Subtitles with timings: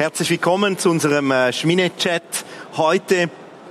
[0.00, 2.22] Herzlich willkommen zu unserem äh, Schmine-Chat.
[2.78, 3.28] Heute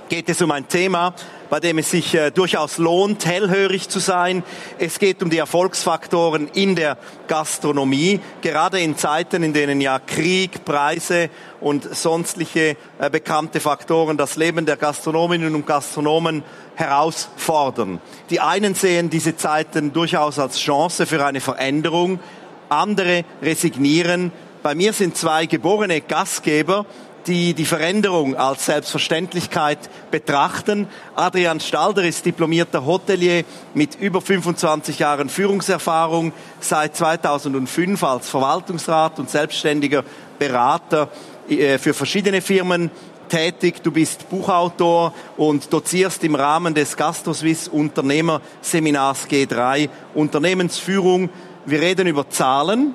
[0.08, 1.12] geht es um ein Thema,
[1.50, 4.44] bei dem es sich äh, durchaus lohnt, hellhörig zu sein.
[4.78, 10.64] Es geht um die Erfolgsfaktoren in der Gastronomie, gerade in Zeiten, in denen ja Krieg,
[10.64, 11.30] Preise
[11.60, 16.44] und sonstige äh, bekannte Faktoren das Leben der Gastronominnen und Gastronomen
[16.76, 18.00] herausfordern.
[18.30, 22.20] Die einen sehen diese Zeiten durchaus als Chance für eine Veränderung,
[22.68, 24.30] andere resignieren
[24.62, 26.84] bei mir sind zwei geborene Gastgeber,
[27.26, 29.78] die die Veränderung als Selbstverständlichkeit
[30.10, 30.88] betrachten.
[31.14, 39.30] Adrian Stalder ist diplomierter Hotelier mit über 25 Jahren Führungserfahrung, seit 2005 als Verwaltungsrat und
[39.30, 40.04] selbstständiger
[40.38, 41.08] Berater
[41.48, 42.90] äh, für verschiedene Firmen
[43.28, 43.82] tätig.
[43.82, 51.30] Du bist Buchautor und dozierst im Rahmen des GastroSwiss Unternehmerseminars G3 Unternehmensführung.
[51.66, 52.94] Wir reden über Zahlen,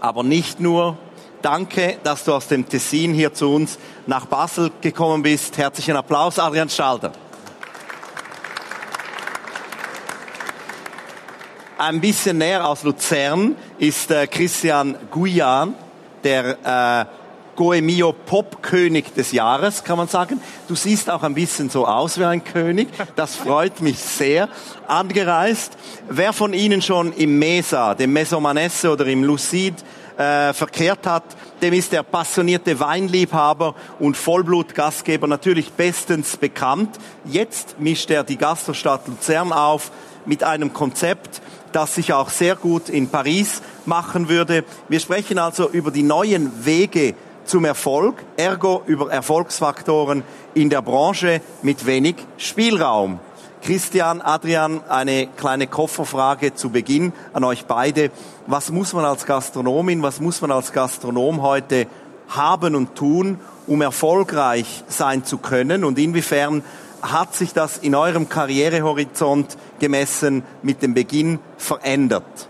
[0.00, 0.96] aber nicht nur.
[1.42, 5.56] Danke, dass du aus dem Tessin hier zu uns nach Basel gekommen bist.
[5.56, 7.12] Herzlichen Applaus, Adrian Stalder.
[11.78, 15.74] Ein bisschen näher aus Luzern ist äh, Christian Guyan,
[16.22, 17.20] der äh,
[17.56, 20.40] Goemio Pop-König des Jahres, kann man sagen.
[20.68, 22.88] Du siehst auch ein bisschen so aus wie ein König.
[23.16, 24.48] Das freut mich sehr.
[24.86, 25.76] Angereist.
[26.08, 29.74] Wer von Ihnen schon im Mesa, dem Mesomanesse oder im Lucid
[30.16, 31.24] äh, verkehrt hat,
[31.62, 36.98] dem ist der passionierte Weinliebhaber und Vollblutgastgeber natürlich bestens bekannt.
[37.24, 39.90] Jetzt mischt er die Gastrostadt Luzern auf
[40.26, 41.40] mit einem Konzept,
[41.72, 44.64] das sich auch sehr gut in Paris machen würde.
[44.88, 47.14] Wir sprechen also über die neuen Wege
[47.44, 50.22] zum Erfolg, ergo über Erfolgsfaktoren
[50.54, 53.18] in der Branche mit wenig Spielraum.
[53.62, 58.10] Christian, Adrian, eine kleine Kofferfrage zu Beginn an euch beide.
[58.46, 61.86] Was muss man als Gastronomin, was muss man als Gastronom heute
[62.28, 65.84] haben und tun, um erfolgreich sein zu können?
[65.84, 66.64] Und inwiefern
[67.02, 72.48] hat sich das in eurem Karrierehorizont gemessen mit dem Beginn verändert?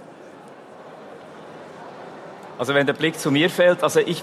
[2.57, 4.23] Also wenn der Blick zu mir fällt, also ich,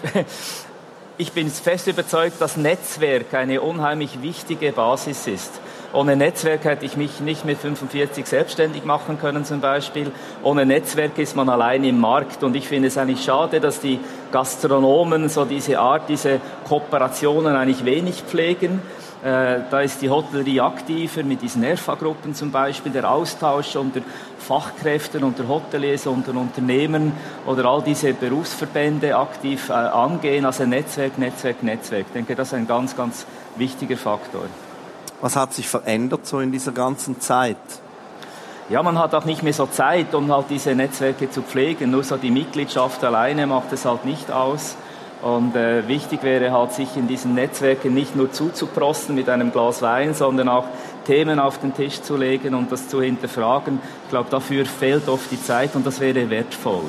[1.18, 5.52] ich bin fest überzeugt, dass Netzwerk eine unheimlich wichtige Basis ist.
[5.98, 10.12] Ohne Netzwerk hätte ich mich nicht mit 45 selbstständig machen können zum Beispiel.
[10.44, 14.00] Ohne Netzwerk ist man allein im Markt und ich finde es eigentlich schade, dass die
[14.32, 18.80] Gastronomen so diese Art, diese Kooperationen eigentlich wenig pflegen.
[19.24, 24.02] Äh, da ist die Hotellerie aktiver mit diesen ERFA-Gruppen zum Beispiel, der Austausch unter
[24.38, 27.12] Fachkräften, unter Hoteliers, unter Unternehmen
[27.48, 30.46] oder all diese Berufsverbände aktiv äh, angehen.
[30.46, 32.06] Also Netzwerk, Netzwerk, Netzwerk.
[32.06, 33.26] Ich denke, das ist ein ganz, ganz
[33.56, 34.44] wichtiger Faktor.
[35.22, 37.58] Was hat sich verändert so in dieser ganzen Zeit?
[38.70, 41.90] Ja, man hat auch nicht mehr so Zeit, um halt diese Netzwerke zu pflegen.
[41.90, 44.76] Nur so die Mitgliedschaft alleine macht es halt nicht aus.
[45.22, 49.82] Und äh, wichtig wäre halt, sich in diesen Netzwerken nicht nur zuzuprosten mit einem Glas
[49.82, 50.66] Wein, sondern auch
[51.06, 53.80] Themen auf den Tisch zu legen und das zu hinterfragen.
[54.04, 56.84] Ich glaube, dafür fehlt oft die Zeit und das wäre wertvoll.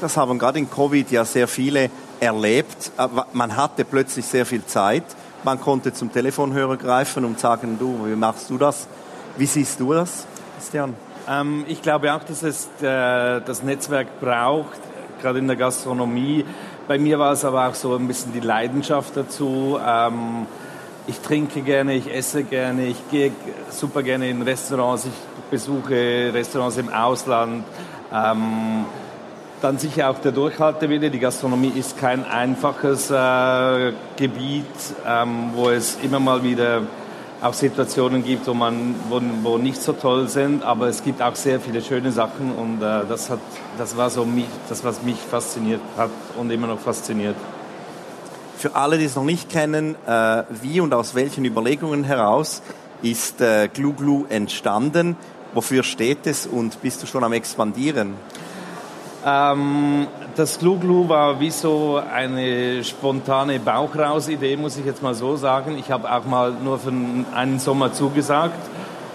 [0.00, 1.88] Das haben gerade in Covid ja sehr viele
[2.20, 2.90] erlebt.
[3.32, 5.04] Man hatte plötzlich sehr viel Zeit.
[5.44, 8.86] Man konnte zum Telefonhörer greifen und sagen, du, wie machst du das?
[9.36, 10.26] Wie siehst du das,
[10.56, 10.94] Christian?
[11.28, 14.80] Ähm, ich glaube auch, dass es äh, das Netzwerk braucht,
[15.20, 16.44] gerade in der Gastronomie.
[16.86, 19.78] Bei mir war es aber auch so ein bisschen die Leidenschaft dazu.
[19.84, 20.46] Ähm,
[21.08, 23.32] ich trinke gerne, ich esse gerne, ich gehe
[23.70, 27.64] super gerne in Restaurants, ich besuche Restaurants im Ausland.
[28.12, 28.84] Ähm,
[29.62, 31.10] dann sicher auch der Durchhaltewille.
[31.10, 34.66] Die Gastronomie ist kein einfaches äh, Gebiet,
[35.06, 36.82] ähm, wo es immer mal wieder
[37.40, 41.34] auch Situationen gibt, wo, man, wo, wo nicht so toll sind, aber es gibt auch
[41.34, 43.40] sehr viele schöne Sachen und äh, das, hat,
[43.78, 47.34] das war so mich, das, was mich fasziniert hat und immer noch fasziniert.
[48.56, 52.62] Für alle, die es noch nicht kennen, äh, wie und aus welchen Überlegungen heraus
[53.02, 55.16] ist äh, Glu Glu entstanden?
[55.52, 58.14] Wofür steht es und bist du schon am Expandieren?
[59.24, 65.76] Ähm, das Glu-Glu war wie so eine spontane Bauchraus-Idee, muss ich jetzt mal so sagen.
[65.78, 66.92] Ich habe auch mal nur für
[67.34, 68.58] einen Sommer zugesagt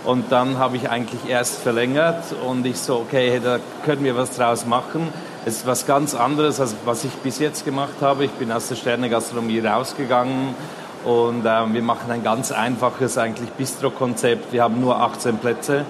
[0.06, 4.38] und dann habe ich eigentlich erst verlängert und ich so, okay, da können wir was
[4.38, 5.10] draus machen.
[5.46, 8.26] Es ist was ganz anderes, als was ich bis jetzt gemacht habe.
[8.26, 10.56] Ich bin aus der Sterne-Gastronomie rausgegangen
[11.04, 14.54] und äh, wir machen ein ganz einfaches eigentlich Bistro-Konzept.
[14.54, 15.86] Wir haben nur 18 Plätze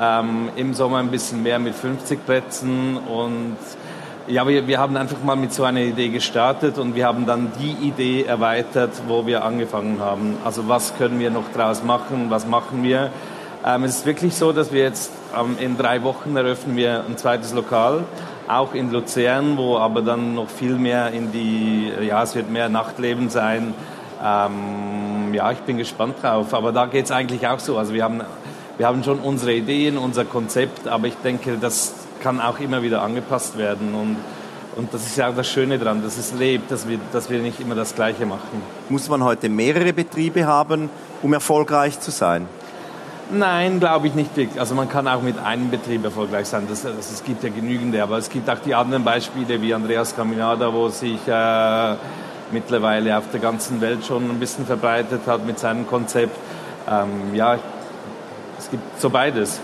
[0.00, 3.56] ähm, Im Sommer ein bisschen mehr mit 50 Plätzen und
[4.26, 7.52] ja, wir, wir haben einfach mal mit so einer Idee gestartet und wir haben dann
[7.60, 10.38] die Idee erweitert, wo wir angefangen haben.
[10.44, 13.10] Also was können wir noch draus machen, was machen wir?
[13.66, 17.16] Ähm, es ist wirklich so, dass wir jetzt ähm, in drei Wochen eröffnen wir ein
[17.16, 18.04] zweites Lokal
[18.48, 22.68] auch in Luzern, wo aber dann noch viel mehr in die, ja, es wird mehr
[22.68, 23.74] Nachtleben sein.
[24.22, 27.78] Ähm, ja, ich bin gespannt drauf, aber da geht es eigentlich auch so.
[27.78, 28.22] Also wir haben,
[28.78, 33.02] wir haben schon unsere Ideen, unser Konzept, aber ich denke, das kann auch immer wieder
[33.02, 34.16] angepasst werden und
[34.76, 37.38] und das ist ja auch das Schöne daran, dass es lebt, dass wir, dass wir
[37.38, 38.60] nicht immer das Gleiche machen.
[38.88, 40.90] Muss man heute mehrere Betriebe haben,
[41.22, 42.48] um erfolgreich zu sein?
[43.30, 44.30] Nein, glaube ich nicht.
[44.58, 46.66] Also man kann auch mit einem Betrieb erfolgreich sein.
[46.68, 50.14] Das, das, es gibt ja genügende, aber es gibt auch die anderen Beispiele wie Andreas
[50.14, 51.94] Caminada, wo sich äh,
[52.50, 56.36] mittlerweile auf der ganzen Welt schon ein bisschen verbreitet hat mit seinem Konzept.
[56.90, 57.58] Ähm, ja,
[58.64, 59.60] es gibt so beides.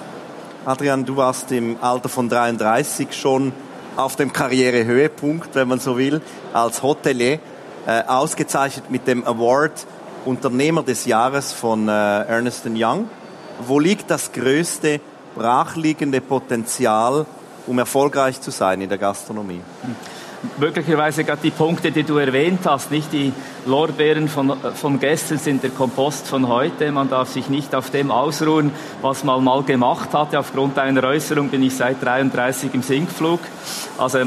[0.66, 3.52] Adrian, du warst im Alter von 33 schon
[3.96, 6.20] auf dem Karrierehöhepunkt, wenn man so will,
[6.52, 7.38] als Hotelier,
[7.86, 9.86] äh, ausgezeichnet mit dem Award
[10.26, 13.08] Unternehmer des Jahres von äh, Ernest Young.
[13.66, 15.00] Wo liegt das größte
[15.34, 17.24] brachliegende Potenzial,
[17.66, 19.62] um erfolgreich zu sein in der Gastronomie?
[19.82, 19.96] Hm
[20.58, 23.32] möglicherweise gerade die Punkte, die du erwähnt hast, nicht die
[23.66, 26.90] Lorbeeren von, von gestern sind der Kompost von heute.
[26.92, 28.72] Man darf sich nicht auf dem ausruhen,
[29.02, 30.38] was man mal gemacht hatte.
[30.38, 33.40] Aufgrund einer Äußerung bin ich seit 33 im Sinkflug.
[33.98, 34.20] Also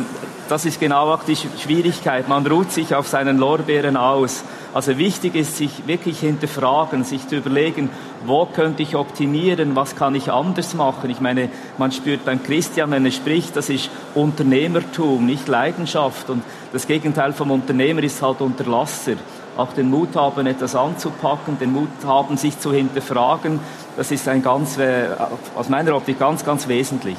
[0.49, 2.27] das ist genau auch die Schwierigkeit.
[2.27, 4.43] Man ruht sich auf seinen Lorbeeren aus.
[4.73, 7.89] Also wichtig ist, sich wirklich hinterfragen, sich zu überlegen,
[8.25, 11.09] wo könnte ich optimieren, was kann ich anders machen.
[11.09, 16.29] Ich meine, man spürt beim Christian, wenn er spricht, das ist Unternehmertum, nicht Leidenschaft.
[16.29, 19.13] Und das Gegenteil vom Unternehmer ist halt Unterlasser.
[19.57, 23.59] Auch den Mut haben, etwas anzupacken, den Mut haben, sich zu hinterfragen,
[23.95, 25.09] das ist ein ganz, äh,
[25.55, 27.17] aus meiner Optik ganz, ganz wesentlich.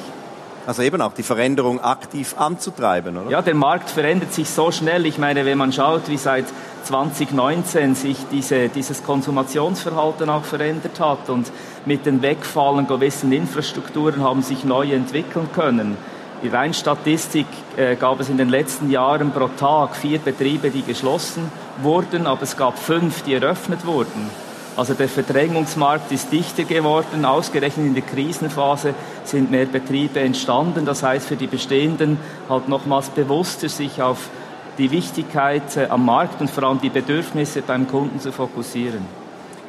[0.67, 3.29] Also eben auch die Veränderung aktiv anzutreiben, oder?
[3.29, 5.05] Ja, der Markt verändert sich so schnell.
[5.05, 6.45] Ich meine, wenn man schaut, wie seit
[6.85, 11.51] 2019 sich diese, dieses Konsumationsverhalten auch verändert hat und
[11.85, 15.97] mit den Wegfallen gewissen Infrastrukturen haben sich neu entwickeln können.
[16.43, 17.47] Die Reinstatistik
[17.77, 21.51] äh, gab es in den letzten Jahren pro Tag vier Betriebe, die geschlossen
[21.81, 24.29] wurden, aber es gab fünf, die eröffnet wurden.
[24.75, 27.23] Also der Verdrängungsmarkt ist dichter geworden.
[27.23, 28.93] Ausgerechnet in der Krisenphase
[29.23, 30.85] sind mehr Betriebe entstanden.
[30.85, 32.19] Das heißt für die Bestehenden
[32.49, 34.29] halt nochmals bewusster sich auf
[34.77, 39.05] die Wichtigkeit äh, am Markt und vor allem die Bedürfnisse beim Kunden zu fokussieren.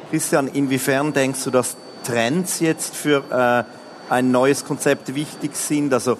[0.09, 3.23] Christian, inwiefern denkst du, dass Trends jetzt für
[4.09, 5.93] äh, ein neues Konzept wichtig sind?
[5.93, 6.17] Also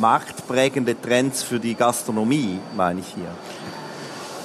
[0.00, 3.30] marktprägende Trends für die Gastronomie, meine ich hier.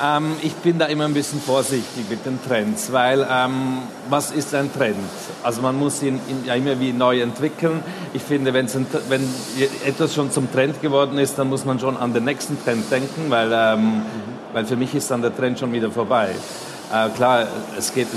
[0.03, 4.55] Ähm, ich bin da immer ein bisschen vorsichtig mit den Trends, weil ähm, was ist
[4.55, 4.97] ein Trend?
[5.43, 7.83] Also man muss ihn, ihn ja immer wie neu entwickeln.
[8.13, 8.67] Ich finde, ein,
[9.09, 9.29] wenn
[9.85, 13.29] etwas schon zum Trend geworden ist, dann muss man schon an den nächsten Trend denken,
[13.29, 14.03] weil, ähm, mhm.
[14.53, 16.29] weil für mich ist dann der Trend schon wieder vorbei.
[16.91, 17.47] Äh, klar,
[17.77, 18.07] es geht,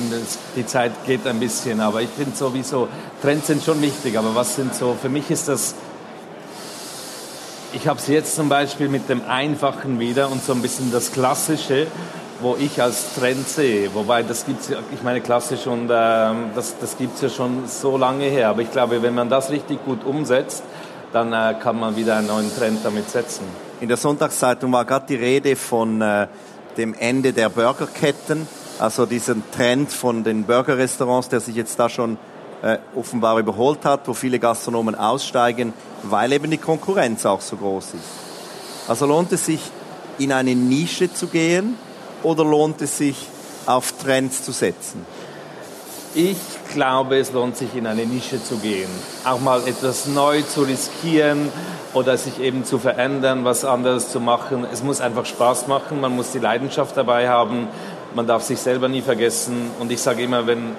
[0.57, 2.89] die Zeit geht ein bisschen, aber ich finde sowieso,
[3.21, 5.75] Trends sind schon wichtig, aber was sind so, für mich ist das
[7.75, 11.12] ich habe es jetzt zum Beispiel mit dem Einfachen wieder und so ein bisschen das
[11.12, 11.87] Klassische,
[12.41, 13.93] wo ich als Trend sehe.
[13.94, 15.88] Wobei das gibt es, ich meine klassisch und äh,
[16.55, 18.50] das, das gibt es ja schon so lange her.
[18.50, 20.62] Aber ich glaube, wenn man das richtig gut umsetzt,
[21.12, 23.44] dann äh, kann man wieder einen neuen Trend damit setzen.
[23.81, 26.29] In der Sonntagszeitung war gerade die Rede von äh,
[26.77, 28.47] dem Ende der Burgerketten,
[28.79, 32.19] also diesen Trend von den Burgerrestaurants, der sich jetzt da schon
[32.65, 37.89] äh, offenbar überholt hat, wo viele Gastronomen aussteigen, weil eben die Konkurrenz auch so groß
[37.89, 38.89] ist.
[38.89, 39.61] Also lohnt es sich,
[40.19, 41.77] in eine Nische zu gehen
[42.23, 43.17] oder lohnt es sich,
[43.67, 45.05] auf Trends zu setzen?
[46.15, 46.39] Ich
[46.73, 48.89] glaube, es lohnt sich, in eine Nische zu gehen.
[49.25, 51.51] Auch mal etwas neu zu riskieren
[51.93, 54.67] oder sich eben zu verändern, was anderes zu machen.
[54.73, 57.69] Es muss einfach Spaß machen, man muss die Leidenschaft dabei haben,
[58.15, 59.71] man darf sich selber nie vergessen.
[59.81, 60.77] Und ich sage immer, wenn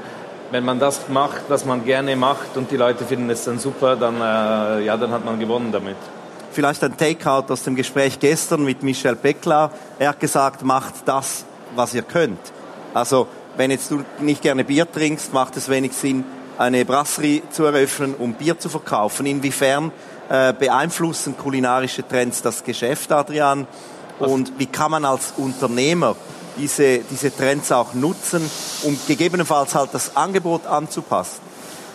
[0.52, 3.96] wenn man das macht, was man gerne macht und die Leute finden es dann super,
[3.96, 5.98] dann, äh, ja, dann hat man gewonnen damit.
[6.52, 9.72] Vielleicht ein Takeout aus dem Gespräch gestern mit Michel Beckler.
[10.00, 12.40] Er hat gesagt, macht das, was ihr könnt.
[12.94, 16.24] Also, wenn jetzt du nicht gerne Bier trinkst, macht es wenig Sinn,
[16.58, 19.26] eine Brasserie zu eröffnen, um Bier zu verkaufen.
[19.26, 19.92] Inwiefern
[20.30, 23.68] äh, beeinflussen kulinarische Trends das Geschäft, Adrian?
[24.20, 26.16] Und wie kann man als Unternehmer
[26.58, 28.50] diese, diese Trends auch nutzen,
[28.84, 31.42] um gegebenenfalls halt das Angebot anzupassen.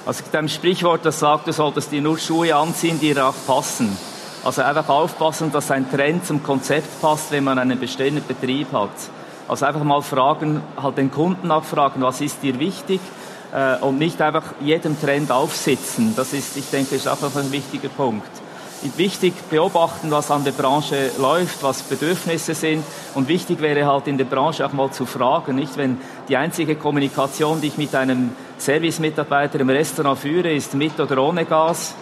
[0.06, 3.96] Also dem Sprichwort, das sagt, du solltest dir nur Schuhe anziehen, die dir auch passen.
[4.42, 8.90] Also einfach aufpassen, dass ein Trend zum Konzept passt, wenn man einen bestehenden Betrieb hat.
[9.46, 13.00] Also einfach mal fragen, halt den Kunden auch fragen, was ist dir wichtig
[13.52, 16.14] äh, und nicht einfach jedem Trend aufsitzen.
[16.16, 18.39] Das ist, ich denke, ist auch ein wichtiger Punkt
[18.96, 22.84] wichtig beobachten, was an der Branche läuft, was Bedürfnisse sind.
[23.14, 26.76] Und wichtig wäre halt in der Branche auch mal zu fragen, nicht wenn die einzige
[26.76, 31.94] Kommunikation, die ich mit einem Servicemitarbeiter im Restaurant führe, ist mit oder ohne Gas,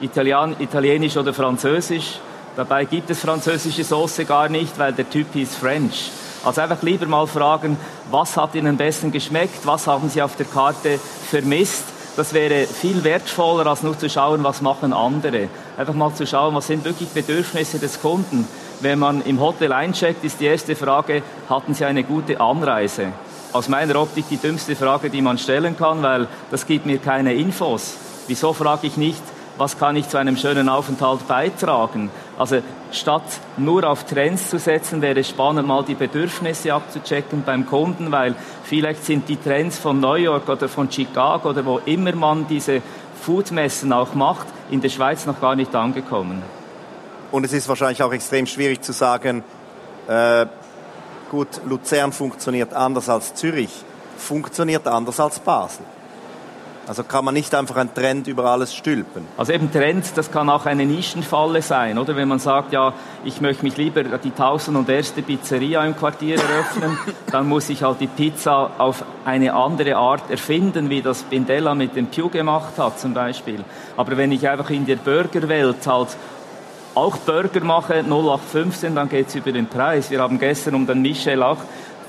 [0.00, 2.18] Italien, Italienisch oder Französisch,
[2.56, 6.12] Dabei gibt es französische Soße gar nicht, weil der Typ hieß French.
[6.44, 7.76] Also einfach lieber mal fragen,
[8.12, 11.00] was hat Ihnen am besten geschmeckt, was haben Sie auf der Karte
[11.30, 11.82] vermisst.
[12.16, 15.48] Das wäre viel wertvoller, als nur zu schauen, was machen andere.
[15.76, 18.46] Einfach mal zu schauen, was sind wirklich Bedürfnisse des Kunden.
[18.80, 23.08] Wenn man im Hotel eincheckt, ist die erste Frage, hatten Sie eine gute Anreise?
[23.52, 27.34] Aus meiner Optik die dümmste Frage, die man stellen kann, weil das gibt mir keine
[27.34, 27.96] Infos.
[28.28, 29.22] Wieso frage ich nicht,
[29.58, 32.10] was kann ich zu einem schönen Aufenthalt beitragen?
[32.38, 32.58] Also
[32.92, 33.22] statt
[33.56, 38.36] nur auf Trends zu setzen, wäre es spannend, mal die Bedürfnisse abzuchecken beim Kunden, weil
[38.62, 42.80] vielleicht sind die Trends von New York oder von Chicago oder wo immer man diese
[43.24, 46.42] Foodmessen auch macht, in der Schweiz noch gar nicht angekommen.
[47.30, 49.44] Und es ist wahrscheinlich auch extrem schwierig zu sagen,
[50.08, 50.46] äh,
[51.30, 53.70] gut, Luzern funktioniert anders als Zürich,
[54.18, 55.86] funktioniert anders als Basel.
[56.86, 59.26] Also kann man nicht einfach einen Trend über alles stülpen.
[59.36, 62.14] Also eben Trend, das kann auch eine Nischenfalle sein, oder?
[62.16, 62.92] Wenn man sagt, ja,
[63.24, 66.98] ich möchte mich lieber die tausend und erste Pizzeria im Quartier eröffnen,
[67.30, 71.96] dann muss ich halt die Pizza auf eine andere Art erfinden, wie das Bindella mit
[71.96, 73.64] dem Pew gemacht hat zum Beispiel.
[73.96, 76.08] Aber wenn ich einfach in der Burgerwelt halt
[76.94, 80.10] auch Burger mache, 0815, dann geht's über den Preis.
[80.10, 81.58] Wir haben gestern um den Michel auch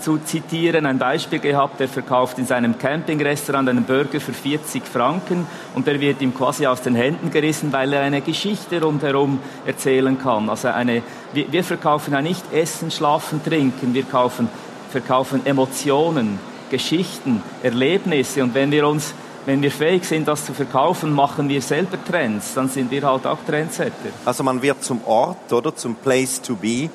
[0.05, 5.47] zu zitieren, ein Beispiel gehabt, der verkauft in seinem Campingrestaurant einen Burger für 40 Franken
[5.73, 10.19] und der wird ihm quasi aus den Händen gerissen, weil er eine Geschichte rundherum erzählen
[10.19, 10.47] kann.
[10.47, 11.01] Also eine,
[11.33, 14.47] wir, wir verkaufen ja nicht Essen, Schlafen, Trinken, wir kaufen,
[14.91, 16.37] verkaufen Emotionen,
[16.69, 19.15] Geschichten, Erlebnisse und wenn wir uns
[19.47, 23.27] wenn wir fähig sind, das zu verkaufen, machen wir selber Trends, dann sind wir halt
[23.27, 24.09] auch Trendsetter.
[24.23, 26.89] Also man wird zum Ort oder zum Place to be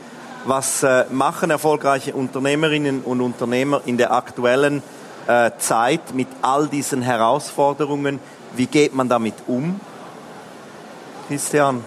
[0.44, 4.82] was äh, machen erfolgreiche Unternehmerinnen und Unternehmer in der aktuellen
[5.26, 8.20] äh, Zeit mit all diesen Herausforderungen?
[8.54, 9.80] Wie geht man damit um?
[11.28, 11.84] Christian?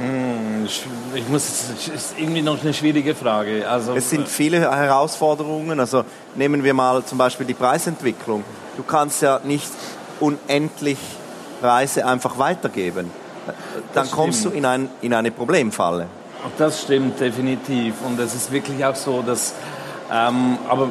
[0.00, 0.66] Hm,
[1.14, 3.68] ich muss, es ist irgendwie noch eine schwierige Frage.
[3.68, 5.78] Also, es sind viele Herausforderungen.
[5.78, 6.04] Also
[6.34, 8.42] nehmen wir mal zum Beispiel die Preisentwicklung.
[8.76, 9.70] Du kannst ja nicht
[10.18, 10.98] unendlich
[11.60, 13.10] Preise einfach weitergeben.
[13.92, 16.06] Dann kommst du in, ein, in eine Problemfalle.
[16.58, 17.94] Das stimmt definitiv.
[18.04, 19.54] Und es ist wirklich auch so, dass,
[20.12, 20.90] ähm, aber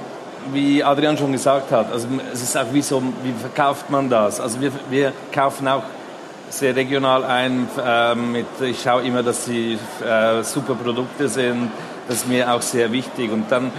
[0.51, 4.39] wie Adrian schon gesagt hat, also es ist auch wie so, wie verkauft man das?
[4.39, 5.83] Also wir, wir kaufen auch
[6.49, 7.67] sehr regional ein.
[7.83, 11.71] Äh, mit, ich schaue immer, dass sie äh, super Produkte sind.
[12.07, 13.31] Das ist mir auch sehr wichtig.
[13.31, 13.71] Und dann,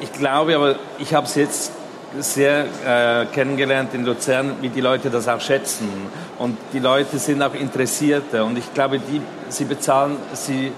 [0.00, 1.72] ich glaube, aber ich habe es jetzt
[2.18, 5.88] sehr äh, kennengelernt in Luzern, wie die Leute das auch schätzen.
[6.38, 8.44] Und die Leute sind auch Interessierte.
[8.44, 10.72] Und ich glaube, die, sie bezahlen, sie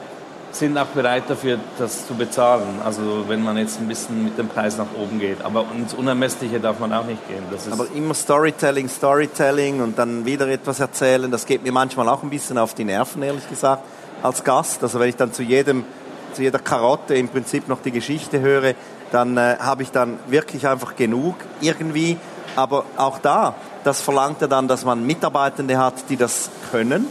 [0.56, 2.80] sind auch bereit dafür, das zu bezahlen.
[2.84, 5.42] Also wenn man jetzt ein bisschen mit dem Preis nach oben geht.
[5.42, 7.42] Aber ins Unermessliche darf man auch nicht gehen.
[7.70, 12.30] Aber immer Storytelling, Storytelling und dann wieder etwas erzählen, das geht mir manchmal auch ein
[12.30, 13.82] bisschen auf die Nerven, ehrlich gesagt,
[14.23, 14.82] als Gast.
[14.82, 15.84] Also wenn ich dann zu jedem,
[16.32, 18.75] zu jeder Karotte im Prinzip noch die Geschichte höre,
[19.12, 22.16] dann äh, habe ich dann wirklich einfach genug irgendwie.
[22.56, 27.06] Aber auch da, das verlangt ja dann, dass man Mitarbeitende hat, die das können,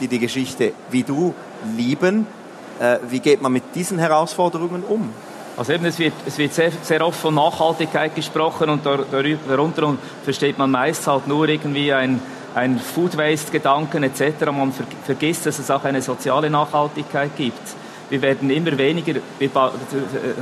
[0.00, 1.34] die die Geschichte wie du
[1.76, 2.26] lieben
[3.08, 5.10] wie geht man mit diesen Herausforderungen um?
[5.56, 10.58] Also eben, es wird, es wird sehr, sehr oft von Nachhaltigkeit gesprochen und darunter versteht
[10.58, 12.20] man meist halt nur irgendwie ein,
[12.54, 14.46] ein Food Waste-Gedanken etc.
[14.46, 17.60] Man ver vergisst, dass es auch eine soziale Nachhaltigkeit gibt.
[18.10, 19.50] Wir werden immer weniger, wir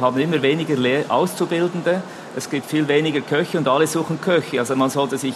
[0.01, 0.77] haben immer weniger
[1.09, 2.03] Auszubildende.
[2.37, 4.59] Es gibt viel weniger Köche und alle suchen Köche.
[4.59, 5.35] Also man sollte sich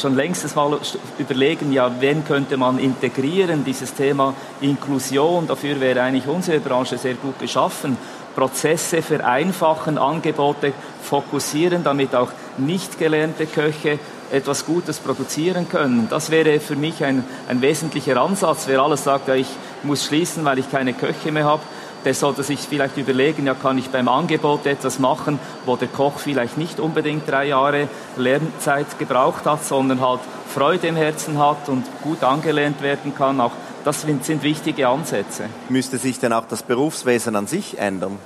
[0.00, 0.78] schon längst mal
[1.18, 7.14] überlegen, ja, wen könnte man integrieren, dieses Thema Inklusion, dafür wäre eigentlich unsere Branche sehr
[7.14, 7.96] gut geschaffen.
[8.34, 13.98] Prozesse vereinfachen, Angebote fokussieren, damit auch nicht gelernte Köche
[14.30, 16.08] etwas Gutes produzieren können.
[16.10, 18.64] Das wäre für mich ein, ein wesentlicher Ansatz.
[18.66, 19.48] Wer alles sagt, ja, ich
[19.82, 21.62] muss schließen, weil ich keine Köche mehr habe,
[22.04, 26.18] der sollte sich vielleicht überlegen, ja, kann ich beim Angebot etwas machen, wo der Koch
[26.18, 30.20] vielleicht nicht unbedingt drei Jahre Lernzeit gebraucht hat, sondern halt
[30.52, 33.40] Freude im Herzen hat und gut angelehnt werden kann.
[33.40, 33.52] Auch
[33.84, 35.44] das sind wichtige Ansätze.
[35.68, 38.18] Müsste sich denn auch das Berufswesen an sich ändern?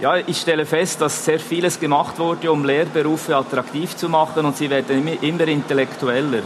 [0.00, 4.56] Ja, ich stelle fest, dass sehr vieles gemacht wurde, um Lehrberufe attraktiv zu machen und
[4.56, 6.42] sie werden immer intellektueller.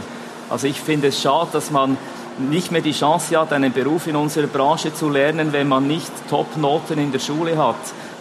[0.49, 1.97] Also ich finde es schade, dass man
[2.39, 6.11] nicht mehr die Chance hat, einen Beruf in unserer Branche zu lernen, wenn man nicht
[6.29, 7.75] Top-Noten in der Schule hat.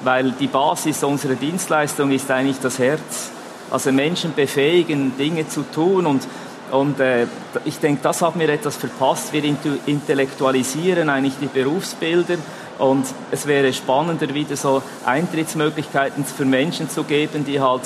[0.05, 3.31] Weil die Basis unserer Dienstleistung ist eigentlich das Herz.
[3.71, 6.27] Also Menschen befähigen, Dinge zu tun und
[6.71, 7.27] und äh,
[7.65, 9.33] ich denke, das hat mir etwas verpasst.
[9.33, 9.43] Wir
[9.87, 12.37] intellektualisieren eigentlich die Berufsbilder
[12.79, 17.83] und es wäre spannender, wieder so Eintrittsmöglichkeiten für Menschen zu geben, die halt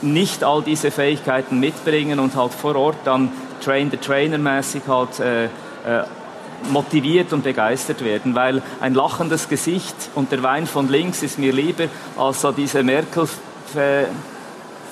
[0.00, 3.30] nicht all diese Fähigkeiten mitbringen und halt vor Ort dann
[3.64, 5.48] Train the Trainer mäßig halt äh, äh,
[6.70, 11.52] motiviert und begeistert werden, weil ein lachendes Gesicht und der Wein von links ist mir
[11.52, 11.84] lieber
[12.16, 13.28] als so diese Merkel,
[13.74, 14.04] äh,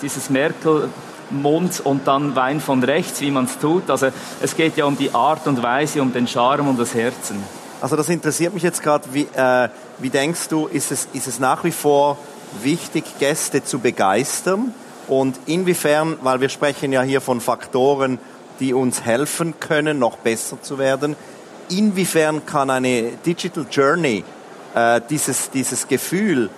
[0.02, 0.88] dieses Merkel
[1.30, 3.88] Mund und dann Wein von rechts, wie man es tut.
[3.88, 4.08] Also
[4.40, 7.42] es geht ja um die Art und Weise, um den Charme und das Herzen.
[7.80, 9.04] Also das interessiert mich jetzt gerade.
[9.12, 12.18] Wie, äh, wie denkst du, ist es, ist es nach wie vor
[12.62, 14.74] wichtig, Gäste zu begeistern?
[15.08, 18.18] Und inwiefern, weil wir sprechen ja hier von Faktoren,
[18.62, 21.16] die uns helfen können, noch besser zu werden,
[21.68, 24.22] inwiefern kann eine Digital Journey
[24.72, 26.48] äh, dieses, dieses Gefühl,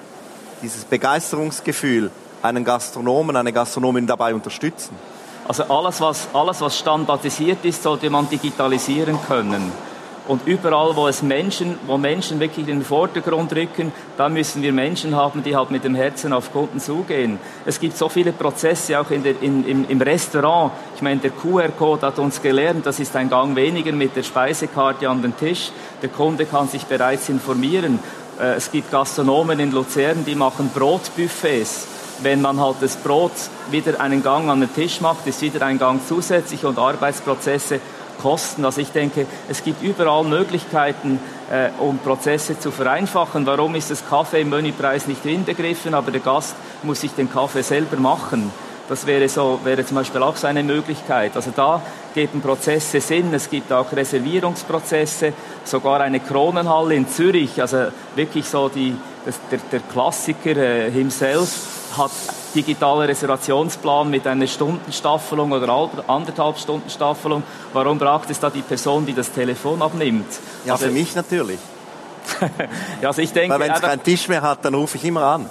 [0.62, 2.10] dieses Begeisterungsgefühl
[2.42, 4.94] einen Gastronomen, eine Gastronomin dabei unterstützen?
[5.48, 9.72] Also alles was, alles, was standardisiert ist, sollte man digitalisieren können.
[10.26, 14.72] Und überall, wo es Menschen, wo Menschen wirklich in den Vordergrund rücken, da müssen wir
[14.72, 17.38] Menschen haben, die halt mit dem Herzen auf Kunden zugehen.
[17.66, 20.72] Es gibt so viele Prozesse auch in der, in, im, im Restaurant.
[20.96, 25.10] Ich meine, der QR-Code hat uns gelernt, das ist ein Gang weniger mit der Speisekarte
[25.10, 25.70] an den Tisch.
[26.00, 27.98] Der Kunde kann sich bereits informieren.
[28.40, 31.88] Äh, es gibt Gastronomen in Luzern, die machen Brotbuffets
[32.22, 33.32] wenn man halt das Brot
[33.70, 37.80] wieder einen Gang an den Tisch macht, ist wieder ein Gang zusätzlich und Arbeitsprozesse
[38.20, 38.64] kosten.
[38.64, 41.18] Also ich denke, es gibt überall Möglichkeiten,
[41.50, 43.46] äh, um Prozesse zu vereinfachen.
[43.46, 47.62] Warum ist das Kaffee im Menüpreis nicht inbegriffen, aber der Gast muss sich den Kaffee
[47.62, 48.50] selber machen?
[48.88, 51.34] Das wäre, so, wäre zum Beispiel auch so eine Möglichkeit.
[51.36, 51.80] Also da
[52.14, 53.32] geben Prozesse Sinn.
[53.32, 55.32] Es gibt auch Reservierungsprozesse,
[55.64, 58.94] sogar eine Kronenhalle in Zürich, also wirklich so die,
[59.24, 61.48] das, der, der Klassiker äh, himself
[61.96, 62.10] hat
[62.54, 67.42] digitale Reservationsplan mit einer Stundenstaffelung oder anderthalb Stunden Staffelung.
[67.72, 70.26] Warum braucht es da die Person, die das Telefon abnimmt?
[70.64, 71.58] Ja, also, für mich natürlich.
[73.02, 75.22] ja, also ich denke, Weil wenn es keinen Tisch mehr hat, dann rufe ich immer
[75.22, 75.48] an.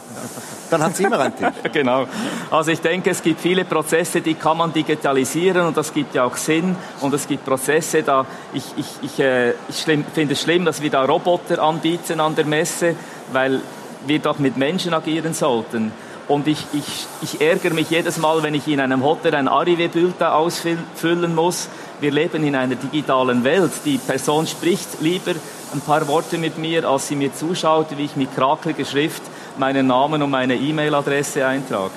[0.70, 1.54] Dann hat es immer einen Tisch.
[1.74, 2.08] genau.
[2.50, 6.24] Also ich denke, es gibt viele Prozesse, die kann man digitalisieren und das gibt ja
[6.24, 6.76] auch Sinn.
[7.02, 10.90] Und es gibt Prozesse, da ich, ich, ich, äh, ich finde es schlimm, dass wir
[10.90, 12.96] da Roboter anbieten an der Messe,
[13.32, 13.62] weil
[14.08, 15.92] wir doch mit Menschen agieren sollten.
[16.28, 20.28] Und ich, ich, ich ärgere mich jedes Mal, wenn ich in einem Hotel ein Arrivé-Bulletin
[20.28, 21.68] ausfüllen muss.
[22.00, 23.72] Wir leben in einer digitalen Welt.
[23.86, 25.34] Die Person spricht lieber
[25.74, 29.22] ein paar Worte mit mir, als sie mir zuschaut, wie ich mit krakeliger Schrift
[29.58, 31.92] meinen Namen und meine E-Mail-Adresse eintrage.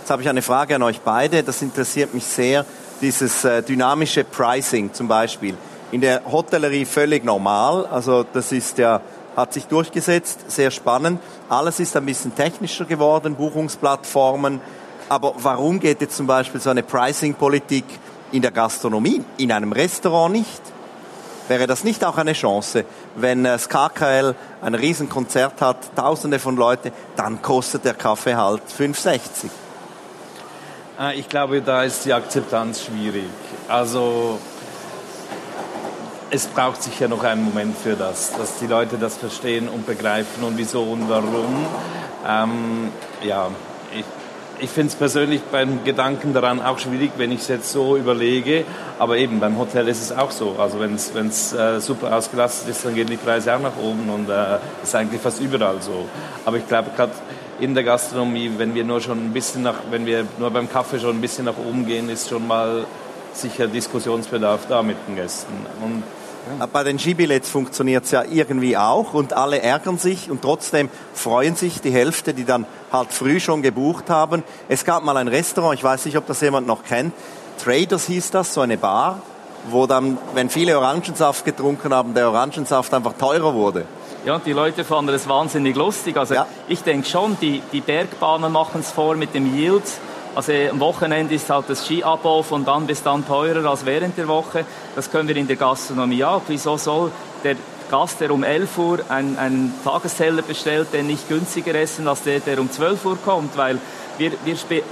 [0.00, 1.42] Jetzt habe ich eine Frage an euch beide.
[1.42, 2.64] Das interessiert mich sehr.
[3.00, 5.54] Dieses äh, dynamische Pricing zum Beispiel.
[5.90, 7.86] In der Hotellerie völlig normal.
[7.86, 9.00] Also das ist ja
[9.38, 11.20] hat sich durchgesetzt, sehr spannend.
[11.48, 14.60] Alles ist ein bisschen technischer geworden, Buchungsplattformen.
[15.08, 17.84] Aber warum geht jetzt zum Beispiel so eine Pricing-Politik
[18.32, 20.60] in der Gastronomie, in einem Restaurant nicht?
[21.46, 26.90] Wäre das nicht auch eine Chance, wenn das KKL ein Riesenkonzert hat, tausende von Leuten,
[27.14, 29.20] dann kostet der Kaffee halt 5,60?
[30.98, 33.30] Äh, ich glaube, da ist die Akzeptanz schwierig.
[33.68, 34.40] Also
[36.30, 40.44] es braucht sicher noch einen Moment für das, dass die Leute das verstehen und begreifen
[40.44, 41.66] und wieso und warum.
[42.26, 42.90] Ähm,
[43.22, 43.50] ja,
[43.96, 44.04] ich,
[44.60, 48.64] ich finde es persönlich beim Gedanken daran auch schwierig, wenn ich es jetzt so überlege.
[48.98, 50.56] Aber eben beim Hotel ist es auch so.
[50.58, 54.28] Also wenn es äh, super ausgelastet ist, dann gehen die Preise auch nach oben und
[54.28, 56.06] äh, ist eigentlich fast überall so.
[56.44, 57.12] Aber ich glaube gerade
[57.60, 61.00] in der Gastronomie, wenn wir nur schon ein bisschen nach, wenn wir nur beim Kaffee
[61.00, 62.84] schon ein bisschen nach oben gehen, ist schon mal
[63.32, 65.54] sicher Diskussionsbedarf da mit den Gästen.
[65.82, 66.02] Und
[66.72, 71.56] bei den Skibillets funktioniert es ja irgendwie auch und alle ärgern sich und trotzdem freuen
[71.56, 74.42] sich die Hälfte, die dann halt früh schon gebucht haben.
[74.68, 77.12] Es gab mal ein Restaurant, ich weiß nicht, ob das jemand noch kennt,
[77.62, 79.20] Traders hieß das, so eine Bar,
[79.70, 83.84] wo dann, wenn viele Orangensaft getrunken haben, der Orangensaft einfach teurer wurde.
[84.24, 86.16] Ja, und die Leute fanden das wahnsinnig lustig.
[86.16, 86.46] Also ja.
[86.66, 89.84] ich denke schon, die, die Bergbahnen machen es vor mit dem Yield
[90.34, 94.28] also am Wochenende ist halt das Skiabo von dann bis dann teurer als während der
[94.28, 94.64] Woche.
[94.94, 96.42] Das können wir in der Gastronomie auch.
[96.46, 97.10] Wieso soll
[97.44, 97.56] der
[97.90, 102.40] Gast, der um 11 Uhr einen, einen Tagesteller bestellt, den nicht günstiger essen als der,
[102.40, 103.56] der um 12 Uhr kommt?
[103.56, 103.78] Weil
[104.18, 104.82] wir, wir,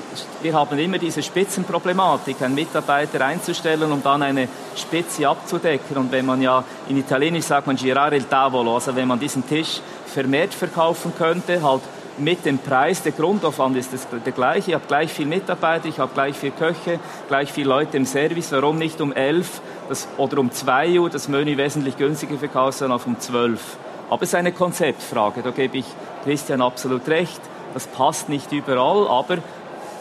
[0.42, 5.96] wir haben immer diese Spitzenproblematik, einen Mitarbeiter einzustellen, um dann eine Spitze abzudecken.
[5.96, 9.46] Und wenn man ja in Italienisch sagt man girare il tavolo, also wenn man diesen
[9.46, 11.82] Tisch vermehrt verkaufen könnte, halt
[12.18, 13.02] mit dem Preis.
[13.02, 14.70] Der Grundaufwand ist das, der gleiche.
[14.70, 16.98] Ich habe gleich viel Mitarbeiter, ich habe gleich viel Köche,
[17.28, 18.52] gleich viel Leute im Service.
[18.52, 22.96] Warum nicht um 11 das, oder um 2 Uhr das Menü wesentlich günstiger verkaufen, sondern
[22.96, 23.60] auf um 12?
[24.08, 25.42] Aber es ist eine Konzeptfrage.
[25.42, 25.86] Da gebe ich
[26.24, 27.40] Christian absolut recht.
[27.74, 29.38] Das passt nicht überall, aber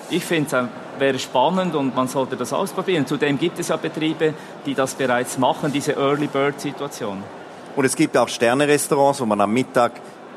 [0.09, 3.05] ich finde es wäre spannend und man sollte das ausprobieren.
[3.05, 4.33] Zudem gibt es ja Betriebe,
[4.65, 7.23] die das bereits machen, diese Early Bird Situation.
[7.75, 9.91] Und es gibt auch Sterne-Restaurants, wo man am Mittag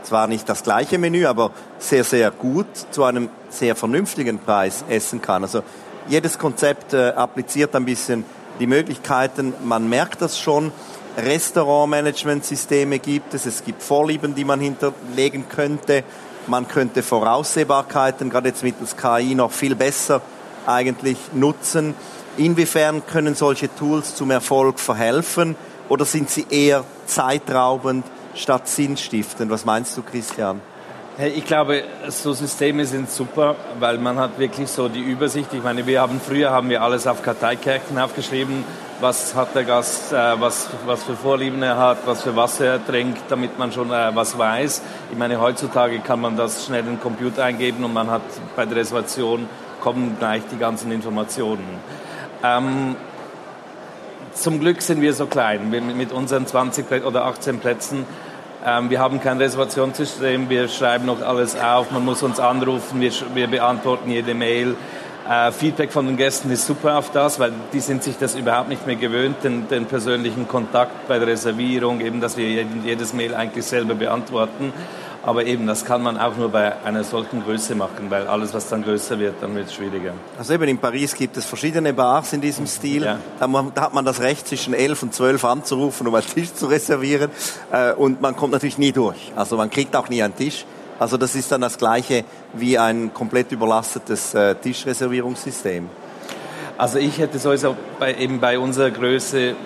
[0.08, 5.20] zwar nicht das gleiche Menü, aber sehr, sehr gut zu einem sehr vernünftigen Preis essen
[5.20, 5.42] kann.
[5.42, 5.62] Also
[6.08, 8.24] jedes Konzept äh, appliziert ein bisschen
[8.58, 9.52] die Möglichkeiten.
[9.64, 10.72] Man merkt das schon.
[11.18, 16.04] Restaurantmanagementsysteme gibt es, es gibt Vorlieben, die man hinterlegen könnte.
[16.46, 20.22] Man könnte Voraussehbarkeiten, gerade jetzt mittels KI, noch viel besser
[20.66, 21.94] eigentlich nutzen.
[22.38, 25.56] Inwiefern können solche Tools zum Erfolg verhelfen
[25.88, 28.04] oder sind sie eher zeitraubend
[28.38, 29.50] statt sinnstiftend?
[29.50, 30.60] Was meinst du, Christian?
[31.20, 35.52] Ich glaube, so Systeme sind super, weil man hat wirklich so die Übersicht.
[35.52, 38.64] Ich meine, wir haben früher haben wir alles auf Karteikärtchen aufgeschrieben,
[39.00, 42.86] was hat der Gast, äh, was, was für Vorlieben er hat, was für Wasser er
[42.86, 44.82] trinkt, damit man schon äh, was weiß.
[45.10, 48.22] Ich meine, heutzutage kann man das schnell in den Computer eingeben und man hat
[48.54, 49.48] bei der Reservation
[49.80, 51.66] kommen gleich die ganzen Informationen.
[52.44, 52.94] Ähm,
[54.34, 55.68] zum Glück sind wir so klein.
[55.68, 58.06] Mit unseren 20 oder 18 Plätzen
[58.60, 63.46] wir haben kein Reservationssystem, wir schreiben noch alles auf, man muss uns anrufen, wir, wir
[63.46, 64.74] beantworten jede Mail.
[65.28, 68.68] Äh, Feedback von den Gästen ist super auf das, weil die sind sich das überhaupt
[68.70, 73.34] nicht mehr gewöhnt, den, den persönlichen Kontakt bei der Reservierung, eben, dass wir jedes Mail
[73.34, 74.72] eigentlich selber beantworten.
[75.28, 78.66] Aber eben, das kann man auch nur bei einer solchen Größe machen, weil alles, was
[78.70, 80.14] dann größer wird, dann wird es schwieriger.
[80.38, 83.02] Also eben in Paris gibt es verschiedene Bars in diesem Stil.
[83.02, 83.18] Ja.
[83.38, 86.64] Da, da, hat man das Recht, zwischen 11 und 12 anzurufen, um einen Tisch zu
[86.64, 87.30] reservieren.
[87.70, 89.30] Äh, und man kommt natürlich nie durch.
[89.36, 90.64] Also man kriegt auch nie einen Tisch.
[90.98, 95.90] Also das ist dann das Gleiche wie ein komplett überlastetes äh, Tischreservierungssystem.
[96.78, 99.56] Also ich hätte sowieso bei, eben bei unserer Größe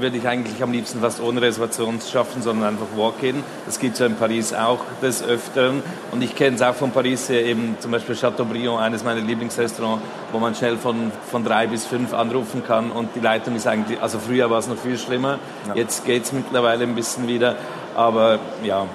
[0.00, 3.42] würde ich eigentlich am liebsten fast ohne Reservation schaffen, sondern einfach Walk-in.
[3.66, 5.82] Das gibt es ja in Paris auch des Öfteren.
[6.12, 10.02] Und ich kenne es auch von Paris her, eben zum Beispiel Chateaubriand, eines meiner Lieblingsrestaurants,
[10.32, 12.90] wo man schnell von, von drei bis fünf anrufen kann.
[12.90, 15.38] Und die Leitung ist eigentlich, also früher war es noch viel schlimmer.
[15.68, 15.74] Ja.
[15.74, 17.56] Jetzt geht es mittlerweile ein bisschen wieder.
[17.94, 18.86] Aber ja.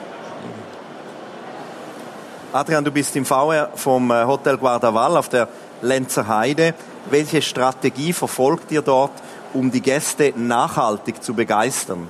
[2.54, 5.50] Adrian, du bist im VR vom äh, Hotel Guardaval auf der
[5.82, 6.74] Lenzer Heide.
[7.10, 9.12] Welche Strategie verfolgt ihr dort,
[9.56, 12.08] um die Gäste nachhaltig zu begeistern?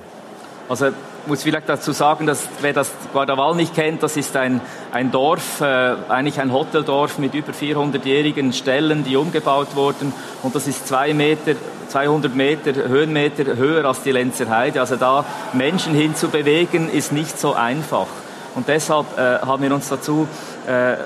[0.68, 0.88] Also
[1.26, 4.60] muss vielleicht dazu sagen, dass wer das Guardaval nicht kennt, das ist ein,
[4.92, 10.12] ein Dorf, äh, eigentlich ein Hoteldorf mit über 400-jährigen Ställen, die umgebaut wurden.
[10.42, 11.54] Und das ist zwei Meter,
[11.88, 14.80] 200 Meter Höhenmeter höher als die Lenzer Heide.
[14.80, 18.08] Also da Menschen hinzubewegen, ist nicht so einfach.
[18.54, 20.26] Und deshalb äh, haben wir uns dazu
[20.66, 20.96] äh,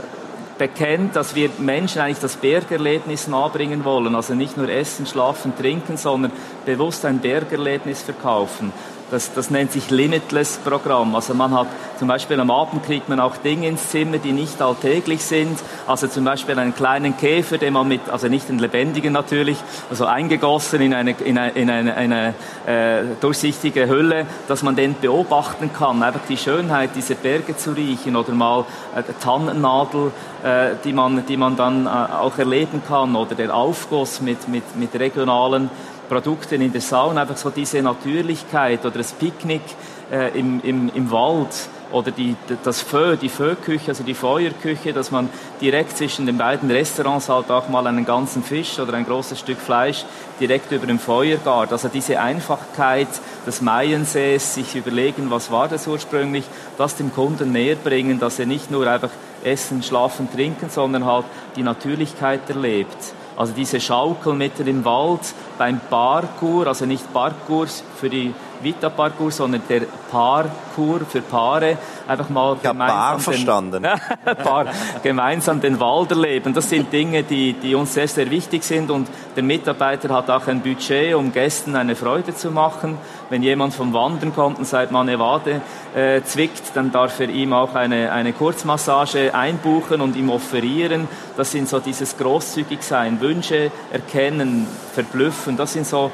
[0.60, 4.14] bekennt, dass wir Menschen eigentlich das Bergerlebnis nahebringen wollen.
[4.14, 6.32] Also nicht nur essen, schlafen, trinken, sondern
[6.66, 8.70] bewusst ein Bergerlebnis verkaufen.
[9.10, 11.14] Das, das nennt sich Limitless-Programm.
[11.14, 11.66] Also man hat
[11.98, 15.58] zum Beispiel am Abend kriegt man auch Dinge ins Zimmer, die nicht alltäglich sind.
[15.86, 19.58] Also zum Beispiel einen kleinen Käfer, den man mit, also nicht den lebendigen natürlich,
[19.90, 22.34] also eingegossen in eine, in eine, in eine, eine
[22.66, 26.02] äh, durchsichtige Hülle, dass man den beobachten kann.
[26.02, 30.12] Einfach die Schönheit dieser Berge zu riechen oder mal äh, Tannennadel,
[30.44, 34.76] äh, die, man, die man dann äh, auch erleben kann oder der Aufguss mit, mit,
[34.76, 35.68] mit regionalen
[36.10, 39.62] Produkten in der Sauna, einfach so diese Natürlichkeit oder das Picknick
[40.10, 45.12] äh, im, im, im Wald oder die, das Feu, die Föküche, also die Feuerküche, dass
[45.12, 45.28] man
[45.60, 49.58] direkt zwischen den beiden Restaurants halt auch mal einen ganzen Fisch oder ein großes Stück
[49.58, 50.04] Fleisch
[50.40, 51.70] direkt über dem Feuer gart.
[51.72, 53.08] Also diese Einfachkeit
[53.46, 56.44] des Maiensees, sich überlegen, was war das ursprünglich,
[56.76, 59.10] das dem Kunden näher bringen, dass er nicht nur einfach
[59.44, 63.14] essen, schlafen, trinken, sondern halt die Natürlichkeit erlebt.
[63.40, 65.20] Also diese Schaukel mitten im Wald
[65.56, 71.78] beim Parkour, also nicht Parkours für die Vita Parkour, sondern der Parkour für Paare.
[72.06, 73.86] Einfach mal ich gemeinsam, Paar den, verstanden.
[74.42, 74.66] Paar,
[75.02, 76.52] gemeinsam den Wald erleben.
[76.52, 80.46] Das sind Dinge, die, die uns sehr, sehr wichtig sind und der Mitarbeiter hat auch
[80.46, 82.98] ein Budget, um Gästen eine Freude zu machen.
[83.28, 85.60] Wenn jemand vom Wandern kommt und seit Manevade
[85.94, 91.08] äh, zwickt, dann darf er ihm auch eine, eine Kurzmassage einbuchen und ihm offerieren.
[91.36, 95.56] Das sind so dieses großzügig sein, Wünsche erkennen, verblüffen.
[95.56, 96.10] Das sind so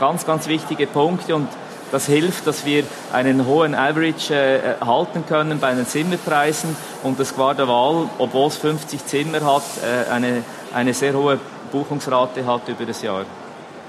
[0.00, 1.46] ganz, ganz wichtige Punkte und
[1.92, 7.34] das hilft, dass wir einen hohen Average äh, halten können bei den Zimmerpreisen und das
[7.34, 11.38] Guardaval, obwohl es 50 Zimmer hat, äh, eine, eine sehr hohe
[11.72, 13.24] Buchungsrate hat über das Jahr.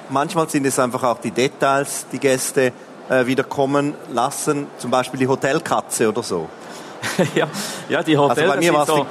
[0.09, 2.73] Manchmal sind es einfach auch die Details, die Gäste
[3.09, 6.49] äh, wieder kommen lassen, zum Beispiel die Hotelkatze oder so.
[7.35, 7.47] ja,
[7.89, 9.07] ja, die Hotels, also das, sind so,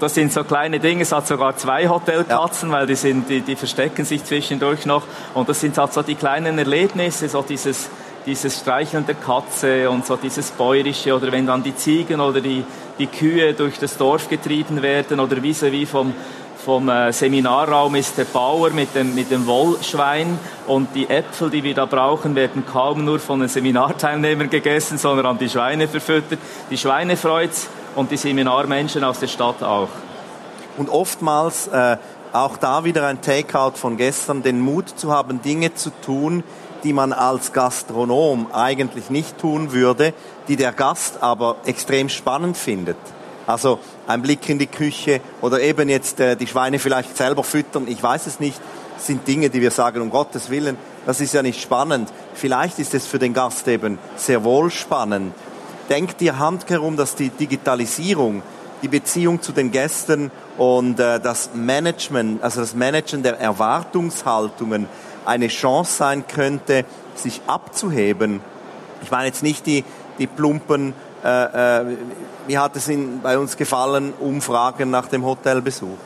[0.00, 2.76] das sind so kleine Dinge, es hat sogar zwei Hotelkatzen, ja.
[2.76, 5.02] weil die, sind, die, die verstecken sich zwischendurch noch.
[5.34, 7.90] Und das sind halt so die kleinen Erlebnisse, so dieses,
[8.28, 12.62] dieses Streicheln der Katze und so dieses Bäuerische oder wenn dann die Ziegen oder die,
[12.98, 16.12] die Kühe durch das Dorf getrieben werden oder vis-à-vis vom,
[16.62, 21.64] vom äh, Seminarraum ist der Bauer mit dem, mit dem Wollschwein und die Äpfel, die
[21.64, 26.38] wir da brauchen, werden kaum nur von den Seminarteilnehmern gegessen, sondern an die Schweine verfüttert.
[26.70, 29.88] Die Schweine freut's und die Seminarmenschen aus der Stadt auch.
[30.76, 31.96] Und oftmals äh,
[32.34, 36.44] auch da wieder ein Takeout von gestern, den Mut zu haben, Dinge zu tun,
[36.84, 40.14] die man als Gastronom eigentlich nicht tun würde,
[40.48, 42.96] die der Gast aber extrem spannend findet.
[43.46, 47.86] Also ein Blick in die Küche oder eben jetzt äh, die Schweine vielleicht selber füttern,
[47.88, 48.60] ich weiß es nicht,
[48.98, 52.12] sind Dinge, die wir sagen, um Gottes Willen, das ist ja nicht spannend.
[52.34, 55.34] Vielleicht ist es für den Gast eben sehr wohl spannend.
[55.88, 58.42] Denkt ihr handherum, dass die Digitalisierung,
[58.82, 64.86] die Beziehung zu den Gästen und äh, das Management, also das Managen der Erwartungshaltungen
[65.28, 68.40] eine Chance sein könnte, sich abzuheben.
[69.02, 69.84] Ich meine jetzt nicht die,
[70.18, 71.96] die plumpen, äh, äh,
[72.46, 75.98] wie hat es Ihnen bei uns gefallen, Umfragen nach dem Hotelbesuch?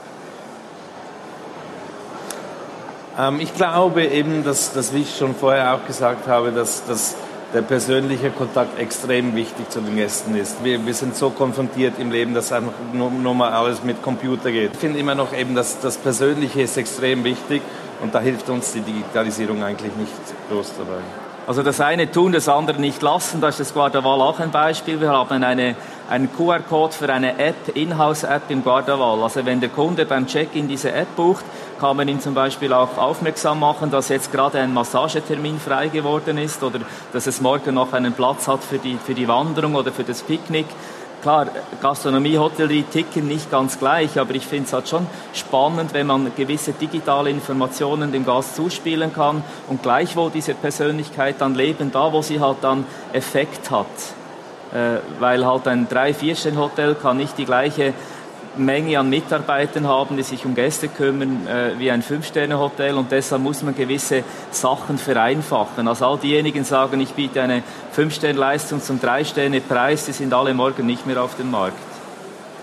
[3.18, 7.14] Ähm, ich glaube eben, dass, dass, wie ich schon vorher auch gesagt habe, dass, dass
[7.54, 10.64] der persönliche Kontakt extrem wichtig zu den Gästen ist.
[10.64, 14.50] Wir, wir sind so konfrontiert im Leben, dass einfach nur, nur mal alles mit Computer
[14.50, 14.72] geht.
[14.72, 17.60] Ich finde immer noch eben, dass das Persönliche ist extrem wichtig
[18.02, 20.12] und da hilft uns die Digitalisierung eigentlich nicht
[20.50, 21.00] groß dabei.
[21.44, 23.40] Also das eine tun, das andere nicht lassen.
[23.40, 25.00] Da ist das Guardaval auch ein Beispiel.
[25.00, 25.74] Wir haben eine,
[26.08, 29.22] einen QR-Code für eine App, Inhouse-App im Guardaval.
[29.22, 31.44] Also wenn der Kunde beim Check-in diese App bucht,
[31.80, 36.38] kann man ihn zum Beispiel auch aufmerksam machen, dass jetzt gerade ein Massagetermin frei geworden
[36.38, 36.78] ist oder
[37.12, 40.22] dass es morgen noch einen Platz hat für die, für die Wanderung oder für das
[40.22, 40.66] Picknick.
[41.22, 41.46] Klar,
[41.80, 46.32] Gastronomie, Hotellerie ticken nicht ganz gleich, aber ich finde es halt schon spannend, wenn man
[46.34, 52.22] gewisse digitale Informationen dem Gast zuspielen kann und gleichwohl diese Persönlichkeit dann leben, da wo
[52.22, 53.86] sie halt dann Effekt hat.
[54.74, 57.94] Äh, weil halt ein 3-4-Stern-Hotel kann nicht die gleiche
[58.56, 63.42] Menge an Mitarbeitern haben, die sich um Gäste kümmern, äh, wie ein Fünf-Sterne-Hotel und deshalb
[63.42, 65.88] muss man gewisse Sachen vereinfachen.
[65.88, 67.62] Also all diejenigen sagen, ich biete eine
[67.92, 71.78] Fünf-Sterne-Leistung zum Drei-Sterne-Preis, die sind alle morgen nicht mehr auf dem Markt.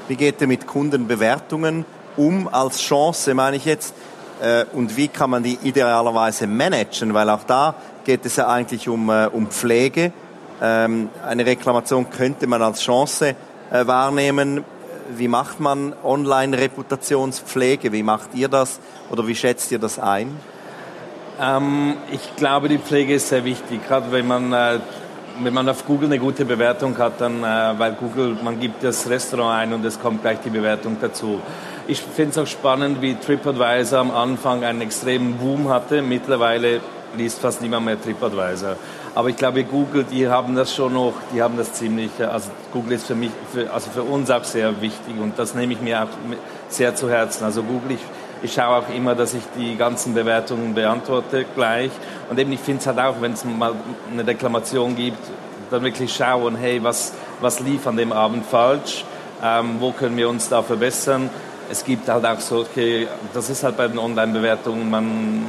[0.07, 1.85] Wie geht ihr mit Kundenbewertungen
[2.17, 3.93] um als Chance, meine ich jetzt?
[4.41, 7.13] Äh, und wie kann man die idealerweise managen?
[7.13, 7.75] Weil auch da
[8.05, 10.11] geht es ja eigentlich um, äh, um Pflege.
[10.61, 13.35] Ähm, eine Reklamation könnte man als Chance
[13.71, 14.63] äh, wahrnehmen
[15.17, 17.91] wie macht man Online-Reputationspflege?
[17.91, 20.35] Wie macht ihr das oder wie schätzt ihr das ein?
[21.41, 24.79] Ähm, ich glaube, die Pflege ist sehr wichtig, gerade wenn man äh,
[25.41, 29.09] wenn man auf Google eine gute Bewertung hat, dann, äh, weil Google, man gibt das
[29.09, 31.39] Restaurant ein und es kommt gleich die Bewertung dazu.
[31.87, 36.01] Ich finde es auch spannend, wie TripAdvisor am Anfang einen extremen Boom hatte.
[36.01, 36.81] Mittlerweile
[37.17, 38.75] liest fast niemand mehr TripAdvisor.
[39.15, 42.93] Aber ich glaube, Google, die haben das schon noch, die haben das ziemlich, also Google
[42.93, 46.03] ist für mich, für, also für uns auch sehr wichtig und das nehme ich mir
[46.03, 46.07] auch
[46.69, 47.43] sehr zu Herzen.
[47.43, 48.01] Also Google, ich,
[48.43, 51.91] ich schaue auch immer, dass ich die ganzen Bewertungen beantworte gleich.
[52.29, 53.73] Und eben, ich finde es halt auch, wenn es mal
[54.11, 55.17] eine Reklamation gibt,
[55.71, 59.05] dann wirklich schauen, hey, was, was lief an dem Abend falsch?
[59.43, 61.29] Ähm, wo können wir uns da verbessern?
[61.71, 65.45] Es gibt halt auch solche, das ist halt bei den Online-Bewertungen, man,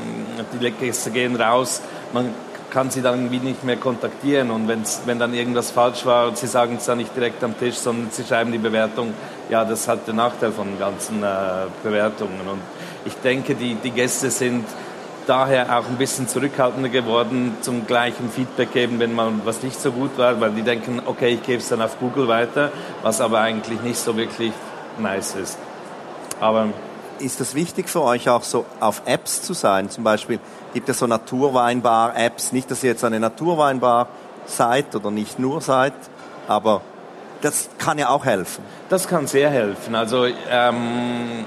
[0.61, 1.81] die Gäste gehen raus,
[2.13, 2.35] man
[2.71, 4.51] kann sie dann wie nicht mehr kontaktieren.
[4.51, 7.59] Und wenn's, wenn dann irgendwas falsch war und sie sagen es dann nicht direkt am
[7.59, 9.13] Tisch, sondern sie schreiben die Bewertung,
[9.49, 12.41] ja, das hat den Nachteil von ganzen äh, Bewertungen.
[12.51, 12.61] Und
[13.05, 14.65] ich denke, die, die Gäste sind
[15.27, 19.93] daher auch ein bisschen zurückhaltender geworden zum gleichen Feedback geben, wenn mal was nicht so
[19.93, 23.41] gut war, weil die denken, okay, ich gebe es dann auf Google weiter, was aber
[23.41, 24.53] eigentlich nicht so wirklich
[24.99, 25.59] nice ist.
[26.41, 26.69] Aber
[27.21, 29.91] ist das wichtig für euch auch so auf Apps zu sein?
[29.91, 30.41] Zum Beispiel
[30.75, 32.53] gibt es so Naturweinbar-Apps.
[32.53, 34.09] Nicht, dass ihr jetzt eine Naturweinbar
[34.47, 35.93] seid oder nicht nur seid,
[36.49, 36.83] aber
[37.43, 38.65] das kann ja auch helfen.
[38.89, 39.95] Das kann sehr helfen.
[39.95, 41.45] Also ähm,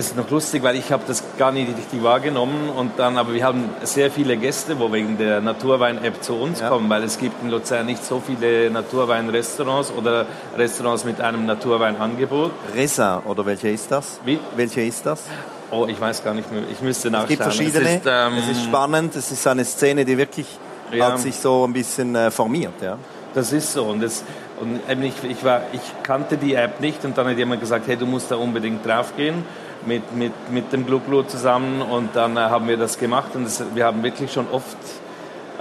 [0.00, 3.34] es ist noch lustig, weil ich habe das gar nicht richtig wahrgenommen und dann, aber
[3.34, 6.70] wir haben sehr viele Gäste, wo wegen der Naturwein-App zu uns ja.
[6.70, 10.24] kommen, weil es gibt in Luzern nicht so viele Naturwein-Restaurants oder
[10.56, 12.50] Restaurants mit einem Naturweinangebot.
[12.74, 14.20] Resa oder welche ist das?
[14.24, 14.38] Wie?
[14.56, 15.24] Welche ist das?
[15.70, 16.62] Oh, ich weiß gar nicht mehr.
[16.72, 17.24] Ich müsste nachschauen.
[17.24, 17.90] Es gibt verschiedene.
[17.90, 19.14] Es ist, ähm, es ist spannend.
[19.16, 20.46] Es ist eine Szene, die wirklich
[20.92, 21.12] ja.
[21.12, 22.80] hat sich so ein bisschen äh, formiert.
[22.80, 22.96] Ja.
[23.34, 23.84] Das ist so.
[23.84, 24.24] Und, das,
[24.60, 27.96] und ich, ich, war, ich kannte die App nicht und dann hat jemand gesagt, hey,
[27.96, 29.44] du musst da unbedingt draufgehen
[29.86, 33.62] mit, mit, mit dem Gluglo zusammen und dann äh, haben wir das gemacht und das,
[33.74, 34.76] wir haben wirklich schon oft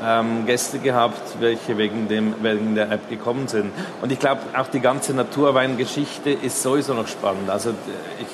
[0.03, 3.71] ähm, Gäste gehabt, welche wegen, dem, wegen der App gekommen sind.
[4.01, 7.49] Und ich glaube, auch die ganze Naturweingeschichte ist sowieso noch spannend.
[7.49, 7.71] Also
[8.19, 8.27] ich,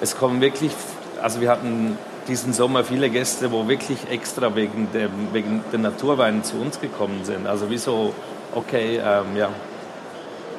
[0.00, 0.72] es kommen wirklich,
[1.22, 6.44] also wir hatten diesen Sommer viele Gäste, wo wirklich extra wegen, dem, wegen den Naturweinen
[6.44, 7.46] zu uns gekommen sind.
[7.46, 8.14] Also wieso,
[8.54, 9.48] okay, ähm, ja.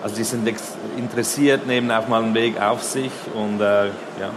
[0.03, 0.47] Also die sind
[0.97, 4.29] interessiert, nehmen auch mal einen Weg auf sich und äh, ja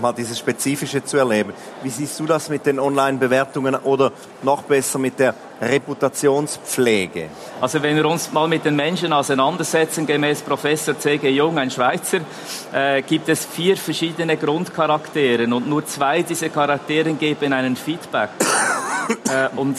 [0.00, 1.52] mal dieses Spezifische zu erleben.
[1.82, 7.28] Wie siehst du das mit den Online-Bewertungen oder noch besser mit der Reputationspflege?
[7.60, 11.28] Also wenn wir uns mal mit den Menschen auseinandersetzen, gemäß Professor C.G.
[11.30, 12.20] Jung, ein Schweizer,
[12.72, 18.30] äh, gibt es vier verschiedene Grundcharaktere und nur zwei dieser Charaktere geben einen Feedback.
[19.28, 19.76] äh, und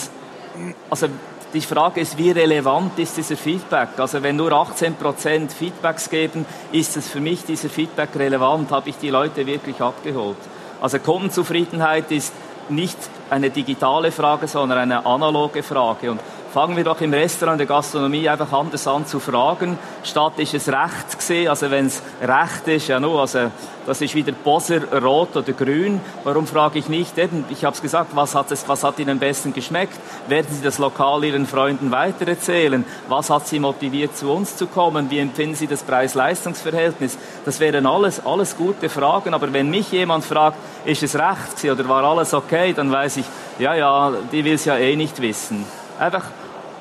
[0.89, 1.07] also
[1.53, 3.89] die Frage ist, wie relevant ist dieser Feedback?
[3.97, 8.71] Also wenn nur 18% Feedbacks geben, ist es für mich dieser Feedback relevant?
[8.71, 10.37] Habe ich die Leute wirklich abgeholt?
[10.81, 12.33] Also Kundenzufriedenheit ist
[12.69, 12.97] nicht
[13.29, 16.11] eine digitale Frage, sondern eine analoge Frage.
[16.11, 16.21] Und
[16.53, 20.67] fangen wir doch im Restaurant der Gastronomie einfach anders an zu fragen, statt ist es
[20.67, 23.51] recht gesehen, also wenn es recht ist, ja nur, also
[23.85, 27.17] das ist wieder Boser, rot oder grün, warum frage ich nicht?
[27.17, 30.47] Eben, ich habe es gesagt, was hat, es, was hat Ihnen am besten geschmeckt, werden
[30.49, 35.19] Sie das lokal Ihren Freunden weitererzählen, was hat Sie motiviert zu uns zu kommen, wie
[35.19, 40.57] empfinden Sie das Preis-Leistungs-Verhältnis, das wären alles, alles gute Fragen, aber wenn mich jemand fragt,
[40.83, 43.25] ist es recht oder war alles okay, dann weiß ich,
[43.57, 45.65] ja, ja, die will es ja eh nicht wissen.
[45.97, 46.25] Einfach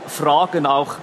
[0.06, 0.96] Fragen auch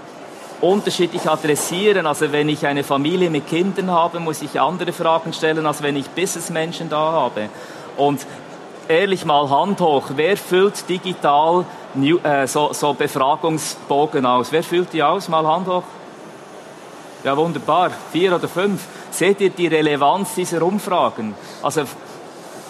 [0.62, 2.06] unterschiedlich adressieren.
[2.08, 5.96] Also wenn ich eine Familie mit Kindern habe, muss ich andere Fragen stellen, als wenn
[5.96, 7.50] ich Businessmenschen da habe.
[7.98, 8.26] Und
[8.88, 11.66] ehrlich mal Hand hoch, wer füllt digital
[12.24, 14.52] äh, so, so Befragungsbogen aus?
[14.52, 15.30] Wer füllt die aus?
[15.30, 15.84] Mal Hand hoch.
[17.24, 17.92] Ja, wunderbar.
[18.12, 18.82] Vier oder fünf.
[19.12, 21.34] Seht ihr die Relevanz dieser Umfragen?
[21.64, 21.84] Also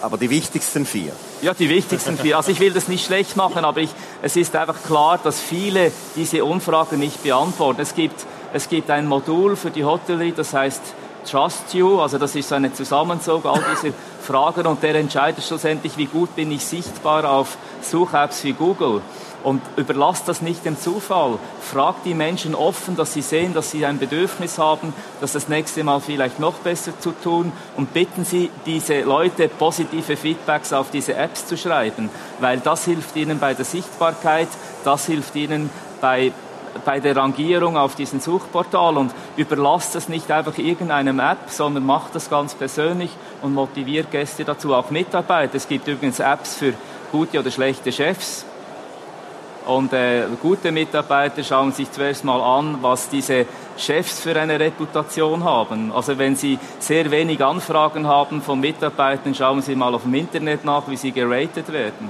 [0.02, 1.12] aber die wichtigsten vier.
[1.42, 2.36] Ja, die wichtigsten vier.
[2.36, 3.90] Also ich will das nicht schlecht machen, aber ich,
[4.22, 7.80] es ist einfach klar, dass viele diese Umfragen nicht beantworten.
[7.80, 10.82] Es gibt, es gibt ein Modul für die Hotellerie, das heißt
[11.28, 15.96] Trust You, also das ist so eine Zusammenzug all dieser Fragen und der entscheidet schlussendlich,
[15.98, 19.02] wie gut bin ich sichtbar auf Such-Apps wie Google.
[19.44, 21.38] Und überlasst das nicht dem Zufall.
[21.60, 25.84] Fragt die Menschen offen, dass sie sehen, dass sie ein Bedürfnis haben, das das nächste
[25.84, 27.52] Mal vielleicht noch besser zu tun.
[27.76, 33.14] Und bitten Sie diese Leute, positive Feedbacks auf diese Apps zu schreiben, weil das hilft
[33.16, 34.48] ihnen bei der Sichtbarkeit,
[34.84, 35.70] das hilft ihnen
[36.00, 36.32] bei
[36.84, 42.14] bei der Rangierung auf diesen Suchportal und überlasst es nicht einfach irgendeinem App, sondern macht
[42.14, 43.10] das ganz persönlich
[43.42, 45.56] und motiviert Gäste dazu, auch Mitarbeiter.
[45.56, 46.74] Es gibt übrigens Apps für
[47.10, 48.44] gute oder schlechte Chefs.
[49.68, 53.44] Und äh, gute Mitarbeiter schauen sich zuerst mal an, was diese
[53.76, 55.92] Chefs für eine Reputation haben.
[55.92, 60.64] Also wenn sie sehr wenig Anfragen haben von Mitarbeitern, schauen sie mal auf dem Internet
[60.64, 62.08] nach, wie sie geratet werden.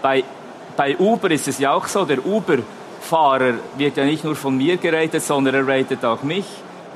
[0.00, 0.22] Bei,
[0.76, 4.76] bei Uber ist es ja auch so, der Uber-Fahrer wird ja nicht nur von mir
[4.76, 6.46] geratet, sondern er ratet auch mich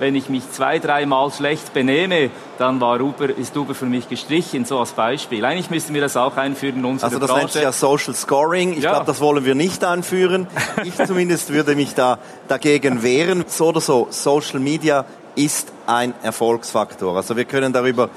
[0.01, 4.65] wenn ich mich zwei, dreimal schlecht benehme, dann war Uber, ist Uber für mich gestrichen,
[4.65, 5.45] so als Beispiel.
[5.45, 7.41] Eigentlich müssten wir das auch einführen in unserer Also das Branche.
[7.41, 8.73] nennt sich ja Social Scoring.
[8.73, 8.93] Ich ja.
[8.93, 10.47] glaube, das wollen wir nicht einführen.
[10.85, 13.45] Ich zumindest würde mich da dagegen wehren.
[13.47, 15.05] So oder so, Social Media
[15.37, 17.15] ist ein Erfolgsfaktor.
[17.15, 18.09] Also wir können darüber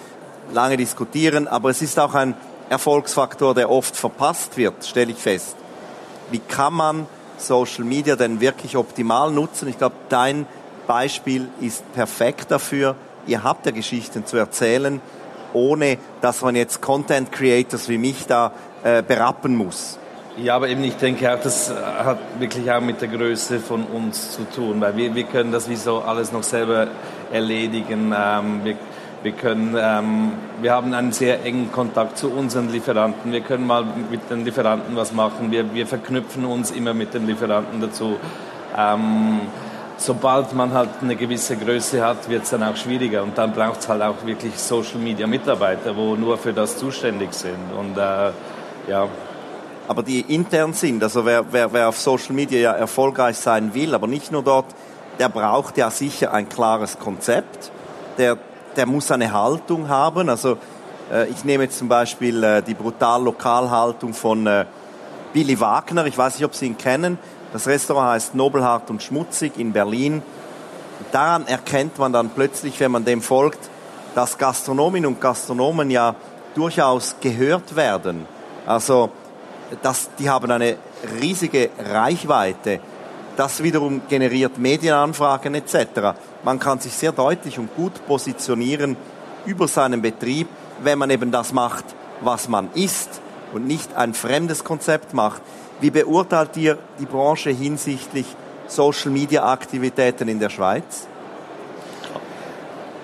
[0.54, 2.34] lange diskutieren, aber es ist auch ein
[2.70, 5.58] Erfolgsfaktor, der oft verpasst wird, stelle ich fest.
[6.32, 9.68] Wie kann man Social Media denn wirklich optimal nutzen?
[9.68, 10.48] Ich glaube, dein
[10.88, 12.96] Beispiel ist perfekt dafür.
[13.28, 15.02] Ihr habt ja Geschichten zu erzählen,
[15.54, 18.52] ohne dass man jetzt Content Creators wie mich da
[18.84, 19.98] äh, berappen muss.
[20.36, 24.32] Ja, aber eben ich denke auch, das hat wirklich auch mit der Größe von uns
[24.32, 26.88] zu tun, weil wir, wir können das wie so alles noch selber
[27.32, 28.16] erledigen.
[28.18, 28.76] Ähm, wir,
[29.22, 33.32] wir, können, ähm, wir haben einen sehr engen Kontakt zu unseren Lieferanten.
[33.32, 35.52] Wir können mal mit den Lieferanten was machen.
[35.52, 38.18] Wir, wir verknüpfen uns immer mit den Lieferanten dazu.
[38.76, 39.42] Ähm,
[39.98, 43.24] sobald man halt eine gewisse Größe hat, wird es dann auch schwieriger.
[43.24, 47.34] Und dann braucht es halt auch wirklich Social Media Mitarbeiter, wo nur für das zuständig
[47.34, 47.72] sind.
[47.78, 48.32] Und äh,
[48.88, 49.08] ja.
[49.88, 53.94] Aber die intern sind, also wer, wer, wer auf Social Media ja erfolgreich sein will,
[53.94, 54.66] aber nicht nur dort,
[55.20, 57.72] der braucht ja sicher ein klares Konzept.
[58.18, 58.38] Der,
[58.76, 60.30] der muss eine Haltung haben.
[60.30, 60.58] Also
[61.12, 64.66] äh, ich nehme jetzt zum Beispiel äh, die brutal Lokalhaltung von äh,
[65.34, 66.06] Billy Wagner.
[66.06, 67.18] Ich weiß nicht, ob Sie ihn kennen
[67.54, 70.24] das Restaurant heißt Nobelhart und Schmutzig in Berlin.
[71.12, 73.70] Daran erkennt man dann plötzlich, wenn man dem folgt,
[74.16, 76.16] dass Gastronominnen und Gastronomen ja
[76.56, 78.26] durchaus gehört werden.
[78.66, 79.12] Also,
[79.84, 80.78] das, die haben eine
[81.22, 82.80] riesige Reichweite.
[83.38, 86.16] Das wiederum generiert Medienanfragen etc.
[86.44, 88.98] Man kann sich sehr deutlich und gut positionieren
[89.46, 90.48] über seinen Betrieb,
[90.82, 91.86] wenn man eben das macht,
[92.22, 93.23] was man ist
[93.54, 95.42] und nicht ein fremdes Konzept macht.
[95.80, 98.26] Wie beurteilt ihr die Branche hinsichtlich
[98.68, 101.08] Social-Media-Aktivitäten in der Schweiz?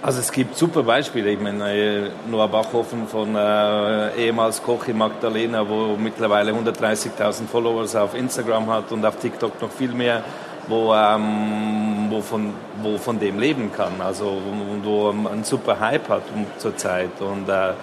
[0.02, 1.32] Also es gibt super Beispiele.
[1.32, 7.98] Ich meine, äh, Noah Bachhofen von äh, ehemals Koch in Magdalena, wo mittlerweile 130.000 Followers
[7.98, 10.24] auf Instagram hat und auf TikTok noch viel mehr,
[10.70, 14.00] wo, ähm, wo, von, wo von dem leben kann.
[14.00, 14.42] Also
[14.84, 16.24] wo, wo einen super Hype hat
[16.60, 17.20] zurzeit.
[17.20, 17.74] Und äh,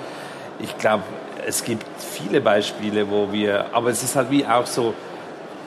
[0.61, 1.03] ich glaube,
[1.47, 4.95] es gibt viele Beispiele, wo wir, aber es ist halt wie auch so,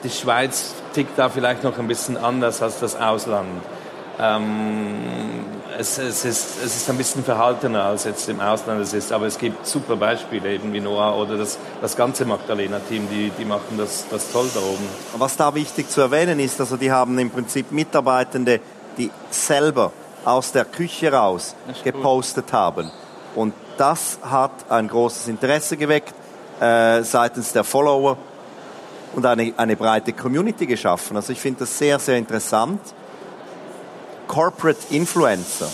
[0.04, 3.48] die Schweiz tickt da vielleicht noch ein bisschen anders als das Ausland.
[4.18, 5.46] Ähm,
[5.78, 9.24] es, es, ist, es ist ein bisschen verhaltener als jetzt im Ausland es ist, aber
[9.26, 13.78] es gibt super Beispiele, eben wie Noah oder das, das ganze Magdalena-Team, die, die machen
[13.78, 14.86] das, das toll da oben.
[15.16, 18.60] Was da wichtig zu erwähnen ist, also die haben im Prinzip Mitarbeitende,
[18.98, 19.92] die selber
[20.26, 22.90] aus der Küche raus gepostet haben.
[23.34, 26.12] Und das hat ein großes Interesse geweckt
[26.60, 28.18] äh, seitens der Follower
[29.14, 31.16] und eine, eine breite Community geschaffen.
[31.16, 32.80] Also ich finde das sehr, sehr interessant.
[34.28, 35.68] Corporate Influencer.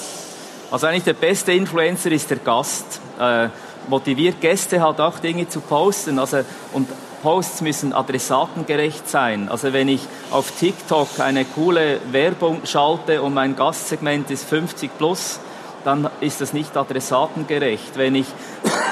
[0.71, 3.01] Also eigentlich der beste Influencer ist der Gast.
[3.19, 3.49] Äh,
[3.89, 6.19] motiviert Gäste halt auch Dinge zu posten.
[6.19, 6.39] Also,
[6.73, 6.89] und
[7.23, 9.49] Posts müssen adressatengerecht sein.
[9.49, 15.41] Also wenn ich auf TikTok eine coole Werbung schalte und mein Gastsegment ist 50 plus,
[15.87, 17.97] dann ist das nicht adressatengerecht.
[17.97, 18.27] Wenn ich,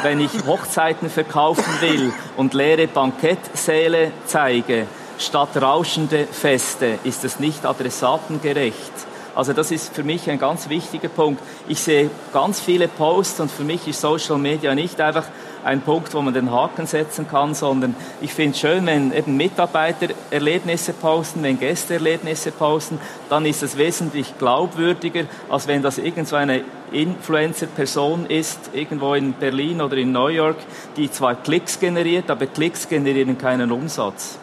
[0.04, 4.86] wenn ich Hochzeiten verkaufen will und leere Bankettsäle zeige,
[5.18, 8.92] statt rauschende Feste, ist das nicht adressatengerecht.
[9.34, 11.42] Also das ist für mich ein ganz wichtiger Punkt.
[11.66, 15.24] Ich sehe ganz viele Posts und für mich ist Social Media nicht einfach
[15.64, 19.36] ein Punkt, wo man den Haken setzen kann, sondern ich finde es schön, wenn eben
[19.36, 23.00] Mitarbeiter Erlebnisse posten, wenn Gäste Erlebnisse posten,
[23.30, 26.62] dann ist es wesentlich glaubwürdiger, als wenn das irgendwo eine
[26.92, 30.58] Influencer-Person ist, irgendwo in Berlin oder in New York,
[30.96, 34.38] die zwar Klicks generiert, aber Klicks generieren keinen Umsatz.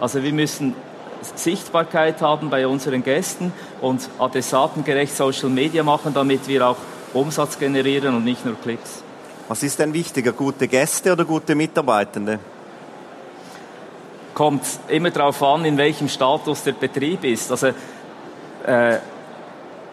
[0.00, 0.74] Also wir müssen
[1.34, 6.76] Sichtbarkeit haben bei unseren Gästen und adressatengerecht Social Media machen, damit wir auch
[7.12, 9.02] Umsatz generieren und nicht nur Klicks.
[9.50, 12.38] Was ist denn wichtiger, gute Gäste oder gute Mitarbeitende?
[14.32, 17.50] Kommt immer darauf an, in welchem Status der Betrieb ist.
[17.50, 17.72] Also
[18.64, 18.98] äh,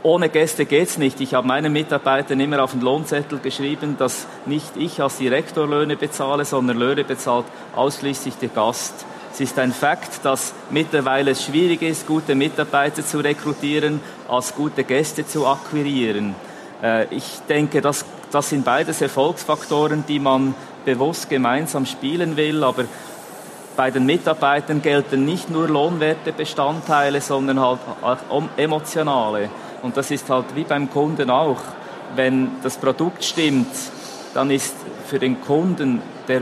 [0.04, 1.20] ohne Gäste geht's nicht.
[1.22, 5.98] Ich habe meinen Mitarbeitern immer auf den Lohnzettel geschrieben, dass nicht ich als Direktor Löhne
[5.98, 7.46] bezahle, sondern Löhne bezahlt
[7.76, 9.08] ausschließlich der Gast.
[9.34, 14.84] Es ist ein Fakt, dass mittlerweile es schwierig ist, gute Mitarbeiter zu rekrutieren, als gute
[14.84, 16.36] Gäste zu akquirieren.
[16.84, 20.54] Äh, ich denke, das das sind beides Erfolgsfaktoren, die man
[20.86, 22.86] bewusst gemeinsam spielen will, aber
[23.76, 29.50] bei den Mitarbeitern gelten nicht nur Lohnwertebestandteile, sondern halt auch emotionale.
[29.84, 31.62] Und das ist halt wie beim Kunden auch.
[32.16, 33.68] Wenn das Produkt stimmt,
[34.34, 34.76] dann ist
[35.06, 36.42] für den Kunden der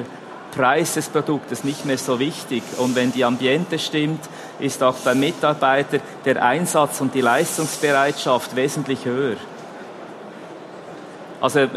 [0.55, 2.63] Preis des Produktes nicht mehr so wichtig.
[2.77, 4.21] Und wenn die Ambiente stimmt,
[4.59, 9.36] ist auch beim Mitarbeiter der Einsatz und die Leistungsbereitschaft wesentlich höher.
[11.46, 11.68] Also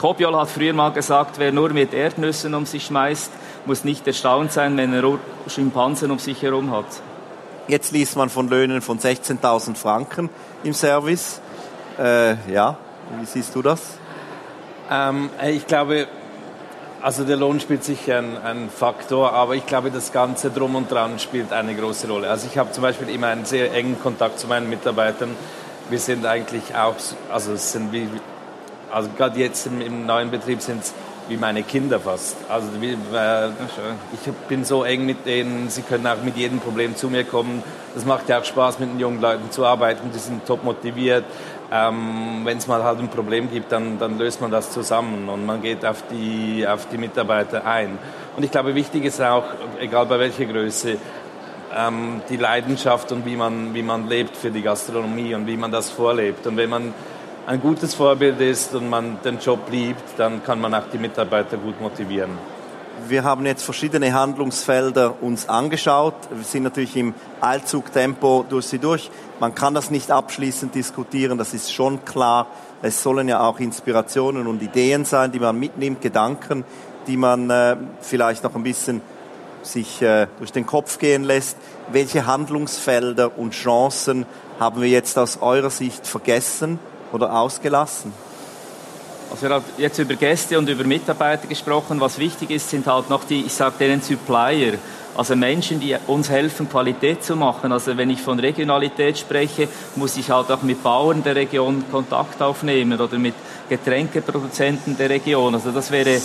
[0.00, 3.30] Kopiol hat früher mal gesagt, wer nur mit Erdnüssen um sich schmeißt,
[3.66, 5.16] muss nicht erstaunt sein, wenn er
[5.46, 6.86] Schimpansen um sich herum hat.
[7.68, 10.28] Jetzt liest man von Löhnen von 16.000 Franken
[10.64, 11.40] im Service.
[12.00, 12.76] Äh, ja,
[13.20, 13.80] wie siehst du das?
[14.90, 16.08] Ähm, ich glaube,
[17.00, 20.90] also der Lohn spielt sicher ein, ein, Faktor, aber ich glaube, das Ganze drum und
[20.90, 22.28] dran spielt eine große Rolle.
[22.28, 25.36] Also ich habe zum Beispiel immer einen sehr engen Kontakt zu meinen Mitarbeitern.
[25.90, 26.96] Wir sind eigentlich auch,
[27.30, 28.08] also es sind wie
[28.92, 30.94] also gerade jetzt im, im neuen Betrieb sind es
[31.28, 32.36] wie meine Kinder fast.
[32.48, 33.48] Also wie, äh,
[34.12, 37.62] ich bin so eng mit denen, sie können auch mit jedem Problem zu mir kommen.
[37.94, 41.24] Das macht ja auch Spaß, mit den jungen Leuten zu arbeiten, die sind top motiviert.
[41.70, 45.46] Ähm, Wenn es mal halt ein Problem gibt, dann, dann löst man das zusammen und
[45.46, 47.98] man geht auf die, auf die Mitarbeiter ein.
[48.36, 49.44] Und ich glaube, wichtig ist auch,
[49.80, 50.98] egal bei welcher Größe,
[51.74, 55.70] ähm, die Leidenschaft und wie man, wie man lebt für die Gastronomie und wie man
[55.70, 56.46] das vorlebt.
[56.46, 56.94] Und wenn man
[57.46, 61.56] ein gutes Vorbild ist und man den Job liebt, dann kann man auch die Mitarbeiter
[61.56, 62.30] gut motivieren.
[63.08, 66.14] Wir haben jetzt verschiedene Handlungsfelder uns angeschaut.
[66.30, 69.10] Wir sind natürlich im Eilzugtempo durch sie durch.
[69.40, 72.46] Man kann das nicht abschließend diskutieren, das ist schon klar.
[72.80, 76.64] Es sollen ja auch Inspirationen und Ideen sein, die man mitnimmt, Gedanken,
[77.08, 79.00] die man äh, vielleicht noch ein bisschen
[79.62, 81.56] sich äh, durch den Kopf gehen lässt.
[81.90, 84.26] Welche Handlungsfelder und Chancen
[84.60, 86.78] haben wir jetzt aus eurer Sicht vergessen?
[87.12, 88.12] Oder ausgelassen?
[89.30, 92.00] Also wir haben jetzt über Gäste und über Mitarbeiter gesprochen.
[92.00, 94.74] Was wichtig ist, sind halt noch die, ich sage denen Supplier,
[95.16, 97.72] also Menschen, die uns helfen, Qualität zu machen.
[97.72, 102.40] Also wenn ich von Regionalität spreche, muss ich halt auch mit Bauern der Region Kontakt
[102.42, 103.34] aufnehmen oder mit
[103.68, 105.54] Getränkeproduzenten der Region.
[105.54, 106.20] Also das wäre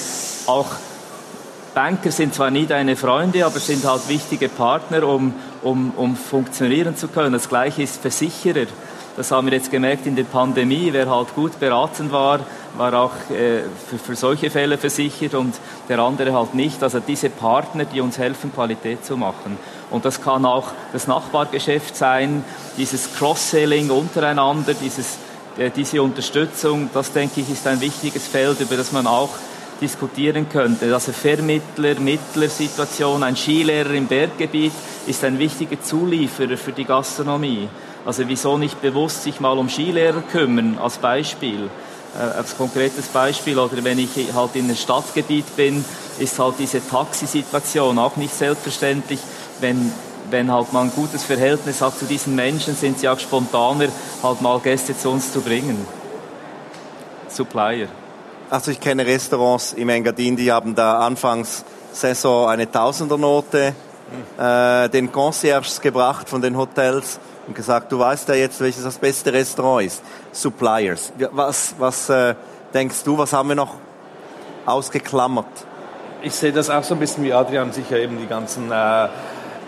[0.47, 0.67] auch
[1.73, 6.95] Banker sind zwar nie deine Freunde, aber sind halt wichtige Partner, um, um, um funktionieren
[6.95, 7.33] zu können.
[7.33, 8.65] Das gleiche ist Versicherer.
[9.17, 10.89] Das haben wir jetzt gemerkt in der Pandemie.
[10.91, 12.39] Wer halt gut beraten war,
[12.77, 13.63] war auch äh,
[13.97, 15.55] für, solche Fälle versichert und
[15.89, 16.83] der andere halt nicht.
[16.83, 19.57] Also diese Partner, die uns helfen, Qualität zu machen.
[19.89, 22.45] Und das kann auch das Nachbargeschäft sein,
[22.77, 25.17] dieses Cross-Selling untereinander, dieses,
[25.57, 29.31] äh, diese Unterstützung, das denke ich ist ein wichtiges Feld, über das man auch
[29.81, 30.93] diskutieren könnte.
[30.93, 34.73] Also Vermittler, Mittlersituation, ein Skilehrer im Berggebiet
[35.07, 37.67] ist ein wichtiger Zulieferer für die Gastronomie.
[38.07, 41.69] Also wieso nicht bewusst sich mal um Skilehrer kümmern, als Beispiel
[42.17, 45.83] äh, als konkretes Beispiel, oder wenn ich halt in einem Stadtgebiet bin,
[46.19, 49.19] ist halt diese Taxisituation auch nicht selbstverständlich.
[49.59, 49.91] Wenn,
[50.29, 53.89] wenn halt man ein gutes Verhältnis hat zu diesen Menschen, sind sie auch spontaner,
[54.23, 55.85] halt mal Gäste zu uns zu bringen.
[57.27, 57.87] Supplier.
[58.49, 63.75] Also ich kenne Restaurants im Engadin, die haben da anfangs Saison eine Tausendernote
[64.39, 68.97] äh, den Concierges gebracht von den Hotels und gesagt, du weißt ja jetzt, welches das
[68.97, 70.03] beste Restaurant ist.
[70.31, 71.13] Suppliers.
[71.31, 72.35] Was, was äh,
[72.73, 73.75] denkst du, was haben wir noch
[74.65, 75.47] ausgeklammert?
[76.21, 79.07] Ich sehe das auch so ein bisschen wie Adrian, sicher eben die ganzen, äh,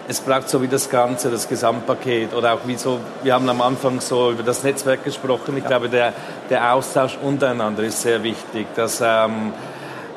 [0.08, 3.62] es braucht so wie das Ganze, das Gesamtpaket oder auch wie so, wir haben am
[3.62, 5.56] Anfang so über das Netzwerk gesprochen.
[5.56, 5.70] Ich ja.
[5.70, 6.14] glaube, der,
[6.50, 9.54] der Austausch untereinander ist sehr wichtig, dass ähm,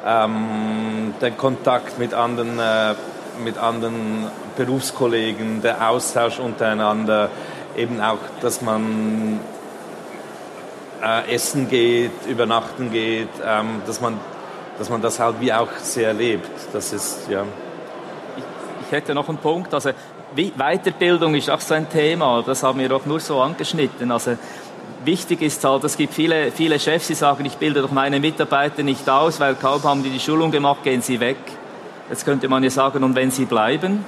[0.05, 2.95] ähm, der Kontakt mit anderen, äh,
[3.45, 7.31] mit anderen Berufskollegen, der Austausch untereinander,
[7.77, 9.41] eben auch, dass man
[11.03, 14.18] äh, essen geht, übernachten geht, ähm, dass, man,
[14.79, 16.51] dass man das halt wie auch sehr erlebt.
[16.73, 17.45] Das ist, ja.
[18.37, 18.45] Ich,
[18.87, 19.91] ich hätte noch einen Punkt, also
[20.35, 24.11] Weiterbildung ist auch so ein Thema, das haben wir auch nur so angeschnitten.
[24.11, 24.37] Also
[25.05, 28.83] wichtig ist halt, es gibt viele, viele Chefs, die sagen, ich bilde doch meine Mitarbeiter
[28.83, 31.37] nicht aus, weil kaum haben die die Schulung gemacht, gehen sie weg.
[32.09, 34.05] Jetzt könnte man ja sagen, und wenn sie bleiben,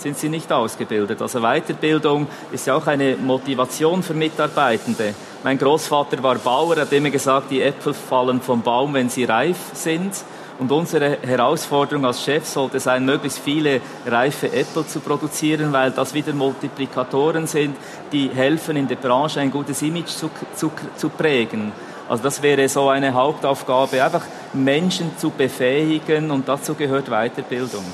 [0.00, 1.20] sind sie nicht ausgebildet.
[1.22, 5.14] Also Weiterbildung ist ja auch eine Motivation für Mitarbeitende.
[5.42, 9.56] Mein Großvater war Bauer, hat immer gesagt, die Äpfel fallen vom Baum, wenn sie reif
[9.74, 10.12] sind.
[10.58, 16.12] Und unsere Herausforderung als Chef sollte sein, möglichst viele reife Äpfel zu produzieren, weil das
[16.12, 17.76] wieder Multiplikatoren sind,
[18.12, 21.72] die helfen, in der Branche ein gutes Image zu, zu, zu prägen.
[22.10, 27.84] Also das wäre so eine Hauptaufgabe, einfach Menschen zu befähigen und dazu gehört Weiterbildung.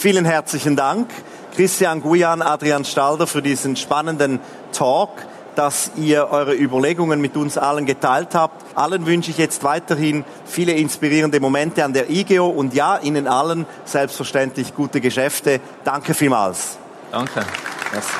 [0.00, 1.10] Vielen herzlichen Dank,
[1.54, 4.40] Christian Guyan, Adrian Stalder, für diesen spannenden
[4.72, 5.10] Talk,
[5.56, 8.64] dass ihr eure Überlegungen mit uns allen geteilt habt.
[8.74, 13.66] Allen wünsche ich jetzt weiterhin viele inspirierende Momente an der IGEO und ja, Ihnen allen
[13.84, 15.60] selbstverständlich gute Geschäfte.
[15.84, 16.78] Danke vielmals.
[17.12, 17.44] Danke.
[17.92, 18.14] Merci.